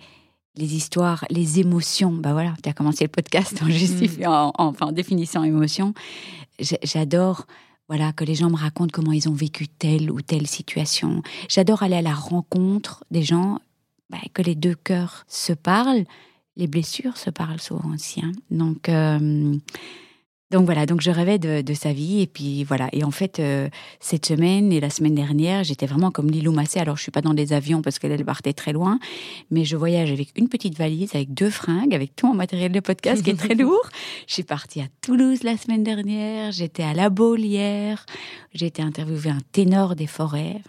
les 0.56 0.76
histoires, 0.76 1.26
les 1.30 1.60
émotions. 1.60 2.12
Bah 2.12 2.34
voilà, 2.34 2.54
tu 2.64 2.70
as 2.70 2.74
commencé 2.74 3.04
le 3.04 3.10
podcast 3.10 3.62
en 3.62 3.70
justifiant, 3.70 4.52
enfin, 4.58 4.88
en 4.88 4.92
définissant 4.92 5.44
émotion. 5.44 5.94
J'adore 6.60 7.46
voilà, 7.88 8.14
que 8.14 8.24
les 8.24 8.36
gens 8.36 8.50
me 8.50 8.56
racontent 8.56 8.92
comment 8.92 9.12
ils 9.12 9.30
ont 9.30 9.34
vécu 9.34 9.68
telle 9.68 10.10
ou 10.10 10.22
telle 10.22 10.48
situation. 10.48 11.22
J'adore 11.50 11.84
aller 11.84 11.98
à 11.98 12.02
la 12.02 12.16
rencontre 12.16 13.04
des 13.12 13.22
gens, 13.22 13.60
bah, 14.10 14.18
que 14.34 14.42
les 14.42 14.56
deux 14.56 14.76
cœurs 14.76 15.26
se 15.28 15.54
parlent. 15.54 16.06
Les 16.58 16.68
blessures 16.68 17.18
se 17.18 17.30
parlent 17.30 17.62
souvent 17.62 17.94
aussi. 17.94 18.24
Hein. 18.24 18.32
Donc, 18.50 18.90
euh, 18.90 19.56
donc 20.52 20.66
voilà, 20.66 20.86
donc 20.86 21.02
je 21.02 21.10
rêvais 21.10 21.40
de, 21.40 21.74
sa 21.74 21.92
vie 21.92 22.22
et 22.22 22.28
puis 22.28 22.64
voilà. 22.64 22.88
Et 22.94 23.04
en 23.04 23.10
fait, 23.10 23.40
euh, 23.40 23.68
cette 24.00 24.28
semaine 24.28 24.72
et 24.72 24.80
la 24.80 24.92
semaine 24.92 25.16
dernière, 25.16 25.64
j'étais 25.64 25.88
vraiment 25.88 26.12
comme 26.12 26.30
Lilou 26.30 26.52
Massé. 26.52 26.80
Alors 26.80 26.98
je 26.98 27.02
suis 27.02 27.12
pas 27.12 27.22
dans 27.22 27.34
des 27.34 27.52
avions 27.52 27.82
parce 27.82 27.98
qu'elle 27.98 28.24
partait 28.24 28.54
très 28.54 28.72
loin, 28.72 29.00
mais 29.50 29.66
je 29.66 29.76
voyage 29.76 30.12
avec 30.12 30.30
une 30.36 30.48
petite 30.48 30.78
valise, 30.78 31.16
avec 31.16 31.34
deux 31.34 31.50
fringues, 31.50 31.96
avec 31.96 32.16
tout 32.16 32.28
mon 32.28 32.36
matériel 32.36 32.72
de 32.72 32.80
podcast 32.80 33.24
qui 33.24 33.32
est 33.32 33.36
très 33.36 33.56
lourd. 33.56 33.90
Je 34.28 34.36
suis 34.36 34.44
partie 34.44 34.82
à 34.82 34.86
Toulouse 35.02 35.42
la 35.42 35.58
semaine 35.58 35.84
dernière, 35.84 36.52
j'étais 36.52 36.84
à 36.84 36.94
La 36.94 37.10
Baule 37.10 37.42
hier, 37.42 38.06
j'ai 38.54 38.68
été 38.68 38.84
interviewée 38.84 39.32
un 39.32 39.42
ténor 39.52 39.96
des 39.96 40.08
forêts. 40.08 40.62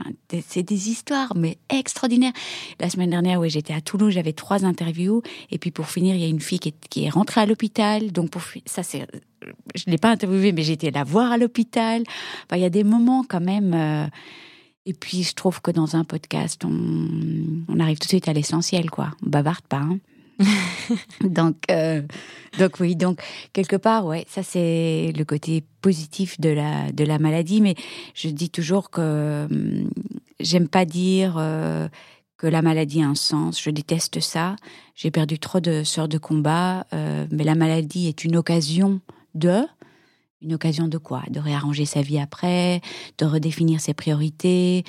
c'est 0.48 0.62
des 0.62 0.88
histoires 0.88 1.34
mais 1.36 1.58
extraordinaires. 1.68 2.32
La 2.80 2.88
semaine 2.88 3.10
dernière, 3.10 3.40
oui, 3.40 3.50
j'étais 3.50 3.74
à 3.74 3.82
Toulouse, 3.82 4.14
j'avais 4.14 4.32
trois 4.32 4.64
interviews 4.64 5.20
et 5.50 5.58
puis 5.58 5.70
pour 5.70 5.90
finir, 5.90 6.14
il 6.14 6.22
y 6.22 6.24
a 6.24 6.28
une 6.28 6.40
fille 6.40 6.60
qui 6.60 6.70
est, 6.70 6.88
qui 6.88 7.04
est 7.04 7.10
rentrée 7.10 7.42
à 7.42 7.46
l'hôpital. 7.46 8.10
Donc 8.10 8.30
pour 8.30 8.42
ça 8.64 8.82
c'est 8.82 9.06
je 9.74 9.84
ne 9.86 9.92
l'ai 9.92 9.98
pas 9.98 10.10
interviewée, 10.10 10.52
mais 10.52 10.68
été 10.68 10.90
la 10.90 11.04
voir 11.04 11.32
à 11.32 11.38
l'hôpital. 11.38 12.02
il 12.52 12.58
y 12.58 12.64
a 12.64 12.70
des 12.70 12.84
moments 12.84 13.24
quand 13.28 13.40
même. 13.40 13.74
Euh, 13.74 14.06
et 14.86 14.92
puis, 14.92 15.24
je 15.24 15.34
trouve 15.34 15.60
que 15.60 15.70
dans 15.70 15.96
un 15.96 16.04
podcast, 16.04 16.64
on, 16.64 17.80
arrive 17.80 17.98
tout 17.98 18.06
de 18.06 18.10
suite 18.10 18.28
à 18.28 18.32
l'essentiel, 18.32 18.90
quoi. 18.90 19.10
On 19.24 19.30
bavarde 19.30 19.66
pas. 19.68 19.78
Hein. 19.78 19.98
donc, 21.24 21.56
euh, 21.70 22.02
donc 22.58 22.78
oui, 22.80 22.94
donc 22.94 23.22
quelque 23.52 23.76
part, 23.76 24.04
ouais, 24.04 24.26
ça 24.28 24.42
c'est 24.42 25.12
le 25.16 25.24
côté 25.24 25.64
positif 25.80 26.38
de 26.38 26.50
la 26.50 26.92
de 26.92 27.04
la 27.04 27.18
maladie. 27.18 27.62
Mais 27.62 27.74
je 28.14 28.28
dis 28.28 28.50
toujours 28.50 28.90
que 28.90 29.46
hum, 29.50 29.88
j'aime 30.38 30.68
pas 30.68 30.84
dire 30.84 31.36
euh, 31.38 31.88
que 32.36 32.46
la 32.46 32.62
maladie 32.62 33.02
a 33.02 33.08
un 33.08 33.14
sens. 33.14 33.62
Je 33.62 33.70
déteste 33.70 34.20
ça. 34.20 34.56
J'ai 34.94 35.10
perdu 35.10 35.38
trop 35.38 35.60
de 35.60 35.82
sœurs 35.84 36.08
de 36.08 36.18
combat, 36.18 36.86
euh, 36.92 37.26
mais 37.30 37.44
la 37.44 37.54
maladie 37.54 38.08
est 38.08 38.24
une 38.24 38.36
occasion 38.36 39.00
de 39.36 39.64
une 40.42 40.54
occasion 40.54 40.86
de 40.86 40.98
quoi? 40.98 41.22
De 41.30 41.40
réarranger 41.40 41.86
sa 41.86 42.02
vie 42.02 42.18
après, 42.18 42.80
de 43.18 43.24
redéfinir 43.24 43.80
ses 43.80 43.94
priorités, 43.94 44.84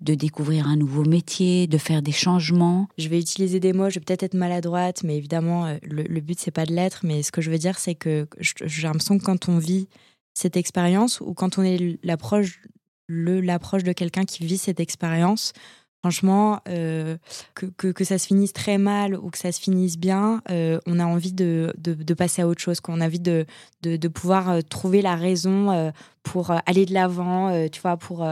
de 0.00 0.14
découvrir 0.14 0.68
un 0.68 0.76
nouveau 0.76 1.04
métier, 1.04 1.66
de 1.66 1.76
faire 1.76 2.02
des 2.02 2.12
changements? 2.12 2.88
Je 2.98 3.08
vais 3.08 3.18
utiliser 3.18 3.58
des 3.60 3.72
mots, 3.72 3.90
je 3.90 3.96
vais 3.96 4.04
peut-être 4.04 4.22
être 4.22 4.34
maladroite, 4.34 5.02
mais 5.02 5.16
évidemment, 5.16 5.66
euh, 5.66 5.76
le, 5.82 6.04
le 6.04 6.20
but, 6.20 6.38
c'est 6.38 6.52
pas 6.52 6.66
de 6.66 6.72
l'être. 6.72 7.00
Mais 7.04 7.22
ce 7.22 7.32
que 7.32 7.40
je 7.40 7.50
veux 7.50 7.58
dire, 7.58 7.78
c'est 7.78 7.94
que 7.94 8.26
j'ai 8.40 8.82
l'impression 8.82 9.18
que 9.18 9.24
quand 9.24 9.48
on 9.48 9.58
vit 9.58 9.88
cette 10.34 10.56
expérience 10.56 11.20
ou 11.20 11.34
quand 11.34 11.58
on 11.58 11.62
est 11.62 11.98
l'approche 12.02 12.60
l'approche 13.08 13.82
de 13.82 13.92
quelqu'un 13.92 14.24
qui 14.24 14.46
vit 14.46 14.56
cette 14.56 14.80
expérience, 14.80 15.52
Franchement, 16.02 16.58
euh, 16.68 17.16
que, 17.54 17.92
que, 17.92 18.02
ça 18.02 18.18
se 18.18 18.26
finisse 18.26 18.52
très 18.52 18.76
mal 18.76 19.14
ou 19.14 19.30
que 19.30 19.38
ça 19.38 19.52
se 19.52 19.60
finisse 19.60 19.96
bien, 19.96 20.42
euh, 20.50 20.80
on 20.84 20.98
a 20.98 21.04
envie 21.04 21.32
de, 21.32 21.72
de, 21.78 22.14
passer 22.14 22.42
à 22.42 22.48
autre 22.48 22.60
chose. 22.60 22.80
Qu'on 22.80 23.00
a 23.00 23.06
envie 23.06 23.20
de, 23.20 23.46
de, 23.82 24.08
pouvoir 24.08 24.50
euh, 24.50 24.60
trouver 24.62 25.00
la 25.00 25.14
raison 25.14 25.92
pour 26.24 26.50
aller 26.66 26.86
de 26.86 26.92
l'avant, 26.92 27.68
tu 27.68 27.80
vois, 27.80 27.96
pour 27.96 28.26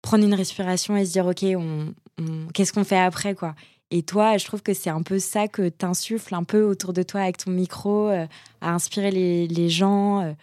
prendre 0.00 0.24
une 0.24 0.34
respiration 0.34 0.96
et 0.96 1.04
se 1.04 1.10
dire, 1.10 1.26
OK, 1.26 1.42
on, 1.42 1.92
qu'est-ce 2.54 2.72
qu'on 2.72 2.84
fait 2.84 3.00
après, 3.00 3.34
quoi. 3.34 3.56
Et 3.90 4.04
toi, 4.04 4.36
je 4.36 4.44
trouve 4.44 4.62
que 4.62 4.74
c'est 4.74 4.90
un 4.90 5.02
peu 5.02 5.18
ça 5.18 5.48
que 5.48 5.68
tu 5.68 5.84
insuffles 5.84 6.36
un 6.36 6.44
peu 6.44 6.62
autour 6.62 6.92
de 6.92 7.02
toi 7.02 7.22
avec 7.22 7.38
ton 7.38 7.50
micro, 7.50 8.08
à 8.08 8.28
inspirer 8.70 9.10
les, 9.10 9.48
les 9.48 9.68
gens 9.68 10.36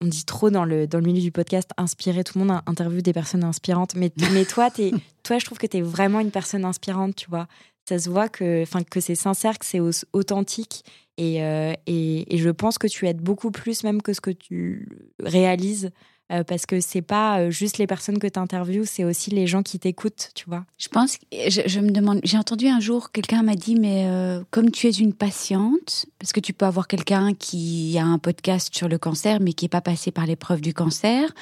on 0.00 0.06
dit 0.06 0.24
trop 0.24 0.50
dans 0.50 0.64
le, 0.64 0.86
dans 0.86 0.98
le 0.98 1.04
milieu 1.04 1.20
du 1.20 1.32
podcast 1.32 1.70
inspirer 1.76 2.24
tout 2.24 2.38
le 2.38 2.44
monde, 2.44 2.60
interview 2.66 3.02
des 3.02 3.12
personnes 3.12 3.44
inspirantes. 3.44 3.94
Mais, 3.94 4.10
mais 4.32 4.44
toi, 4.44 4.68
es, 4.78 4.92
toi, 5.22 5.38
je 5.38 5.44
trouve 5.44 5.58
que 5.58 5.66
tu 5.66 5.78
es 5.78 5.82
vraiment 5.82 6.20
une 6.20 6.30
personne 6.30 6.64
inspirante, 6.64 7.16
tu 7.16 7.28
vois. 7.28 7.46
Ça 7.88 7.98
se 7.98 8.08
voit 8.08 8.28
que, 8.28 8.64
que 8.84 9.00
c'est 9.00 9.14
sincère, 9.14 9.58
que 9.58 9.66
c'est 9.66 9.80
authentique. 10.12 10.84
Euh, 11.18 11.74
et, 11.86 12.34
et, 12.34 12.38
je 12.38 12.48
pense 12.48 12.78
que 12.78 12.86
tu 12.86 13.06
aides 13.06 13.20
beaucoup 13.20 13.50
plus 13.50 13.84
même 13.84 14.00
que 14.00 14.14
ce 14.14 14.22
que 14.22 14.30
tu 14.30 14.88
réalises 15.22 15.90
euh, 16.30 16.44
parce 16.44 16.64
que 16.64 16.80
c'est 16.80 17.02
pas 17.02 17.40
euh, 17.40 17.50
juste 17.50 17.78
les 17.78 17.88
personnes 17.88 18.18
que 18.18 18.28
tu 18.28 18.38
interviews, 18.38 18.84
c'est 18.84 19.04
aussi 19.04 19.30
les 19.30 19.48
gens 19.48 19.64
qui 19.64 19.80
t'écoutent, 19.80 20.30
tu 20.34 20.44
vois. 20.46 20.64
Je 20.78 20.88
pense, 20.88 21.18
je, 21.32 21.80
me 21.80 21.90
demande, 21.90 22.20
j'ai 22.22 22.38
entendu 22.38 22.68
un 22.68 22.78
jour, 22.78 23.10
quelqu'un 23.10 23.42
m'a 23.42 23.56
dit, 23.56 23.74
mais 23.74 24.06
euh, 24.06 24.42
comme 24.50 24.70
tu 24.70 24.86
es 24.86 24.92
une 24.92 25.12
patiente, 25.12 26.06
parce 26.20 26.32
que 26.32 26.38
tu 26.38 26.52
peux 26.52 26.66
avoir 26.66 26.86
quelqu'un 26.86 27.34
qui 27.34 27.98
a 27.98 28.04
un 28.04 28.18
podcast 28.18 28.72
sur 28.72 28.88
le 28.88 28.96
cancer, 28.96 29.40
mais 29.40 29.54
qui 29.54 29.64
n'est 29.64 29.70
pas 29.70 29.80
passé 29.80 30.12
par 30.12 30.24
l'épreuve 30.24 30.60
du 30.60 30.72
cancer, 30.72 31.32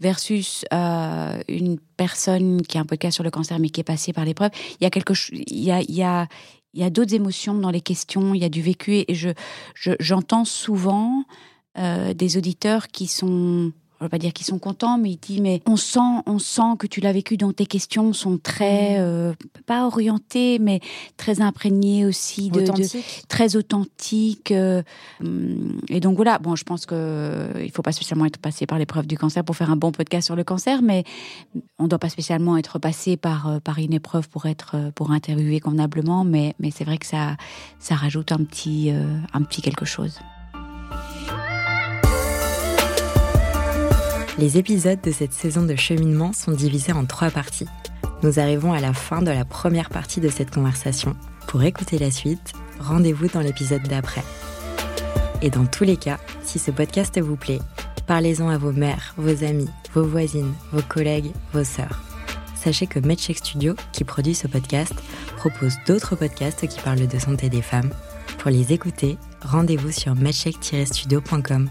versus 0.00 0.64
une 0.72 1.78
personne 1.96 2.62
qui 2.62 2.76
a 2.76 2.80
un 2.80 2.84
podcast 2.84 3.14
sur 3.14 3.22
le 3.22 3.30
cancer, 3.30 3.60
mais 3.60 3.70
qui 3.70 3.80
est 3.80 3.84
passée 3.84 4.12
par 4.12 4.24
l'épreuve, 4.24 4.50
il 4.80 4.82
y 4.82 4.86
a 4.86 4.90
quelque 4.90 5.14
chose, 5.14 5.38
il 5.46 5.62
y 5.62 5.70
a, 5.70 6.26
y 6.74 6.82
a 6.82 6.90
d'autres 6.90 7.14
émotions 7.14 7.54
dans 7.54 7.70
les 7.70 7.80
questions, 7.80 8.34
il 8.34 8.42
y 8.42 8.44
a 8.44 8.48
du 8.48 8.62
vécu, 8.62 9.04
et 9.06 9.14
je, 9.14 9.30
j'entends 10.00 10.44
souvent 10.44 11.22
des 11.76 12.36
auditeurs 12.36 12.88
qui 12.88 13.06
sont 13.06 13.72
je 14.02 14.06
veux 14.06 14.10
pas 14.10 14.18
dire 14.18 14.32
qu'ils 14.32 14.46
sont 14.46 14.58
contents, 14.58 14.98
mais 14.98 15.12
il 15.12 15.16
dit 15.16 15.40
mais 15.40 15.62
on 15.64 15.76
sent, 15.76 16.00
on 16.26 16.40
sent 16.40 16.76
que 16.78 16.88
tu 16.88 17.00
l'as 17.00 17.12
vécu 17.12 17.36
dans 17.36 17.52
tes 17.52 17.66
questions 17.66 18.12
sont 18.12 18.36
très 18.36 18.98
mm. 18.98 19.00
euh, 19.00 19.32
pas 19.64 19.86
orientées, 19.86 20.58
mais 20.58 20.80
très 21.16 21.40
imprégnées 21.40 22.04
aussi 22.04 22.50
de, 22.50 22.64
très 23.28 23.54
authentiques. 23.54 24.50
Euh, 24.50 24.82
et 25.88 26.00
donc 26.00 26.16
voilà, 26.16 26.40
bon, 26.40 26.56
je 26.56 26.64
pense 26.64 26.84
que 26.84 26.94
euh, 26.96 27.62
il 27.62 27.70
faut 27.70 27.82
pas 27.82 27.92
spécialement 27.92 28.24
être 28.26 28.38
passé 28.38 28.66
par 28.66 28.76
l'épreuve 28.78 29.06
du 29.06 29.16
cancer 29.16 29.44
pour 29.44 29.54
faire 29.54 29.70
un 29.70 29.76
bon 29.76 29.92
podcast 29.92 30.26
sur 30.26 30.34
le 30.34 30.42
cancer, 30.42 30.82
mais 30.82 31.04
on 31.78 31.86
doit 31.86 32.00
pas 32.00 32.08
spécialement 32.08 32.56
être 32.56 32.80
passé 32.80 33.16
par 33.16 33.60
par 33.62 33.78
une 33.78 33.92
épreuve 33.92 34.28
pour 34.28 34.46
être 34.46 34.90
pour 34.96 35.12
interviewer 35.12 35.60
convenablement, 35.60 36.24
mais 36.24 36.54
mais 36.58 36.72
c'est 36.72 36.84
vrai 36.84 36.98
que 36.98 37.06
ça 37.06 37.36
ça 37.78 37.94
rajoute 37.94 38.32
un 38.32 38.42
petit 38.44 38.90
un 38.90 39.42
petit 39.42 39.62
quelque 39.62 39.84
chose. 39.84 40.18
Les 44.38 44.56
épisodes 44.56 45.00
de 45.02 45.10
cette 45.10 45.34
saison 45.34 45.62
de 45.62 45.76
cheminement 45.76 46.32
sont 46.32 46.52
divisés 46.52 46.92
en 46.92 47.04
trois 47.04 47.30
parties. 47.30 47.68
Nous 48.22 48.38
arrivons 48.38 48.72
à 48.72 48.80
la 48.80 48.94
fin 48.94 49.20
de 49.20 49.30
la 49.30 49.44
première 49.44 49.90
partie 49.90 50.20
de 50.20 50.30
cette 50.30 50.50
conversation. 50.50 51.14
Pour 51.48 51.62
écouter 51.62 51.98
la 51.98 52.10
suite, 52.10 52.52
rendez-vous 52.80 53.28
dans 53.28 53.40
l'épisode 53.40 53.82
d'après. 53.82 54.22
Et 55.42 55.50
dans 55.50 55.66
tous 55.66 55.84
les 55.84 55.98
cas, 55.98 56.18
si 56.44 56.58
ce 56.58 56.70
podcast 56.70 57.20
vous 57.20 57.36
plaît, 57.36 57.58
parlez-en 58.06 58.48
à 58.48 58.56
vos 58.56 58.72
mères, 58.72 59.12
vos 59.18 59.44
amis, 59.44 59.68
vos 59.92 60.04
voisines, 60.04 60.54
vos 60.72 60.82
collègues, 60.82 61.32
vos 61.52 61.64
sœurs. 61.64 62.00
Sachez 62.54 62.86
que 62.86 63.00
MedCheck 63.00 63.36
Studio, 63.38 63.74
qui 63.92 64.04
produit 64.04 64.34
ce 64.34 64.46
podcast, 64.46 64.94
propose 65.36 65.74
d'autres 65.86 66.16
podcasts 66.16 66.66
qui 66.66 66.80
parlent 66.80 67.06
de 67.06 67.18
santé 67.18 67.50
des 67.50 67.62
femmes. 67.62 67.90
Pour 68.38 68.50
les 68.50 68.72
écouter, 68.72 69.18
rendez-vous 69.42 69.92
sur 69.92 70.14
medcheck-studio.com. 70.14 71.68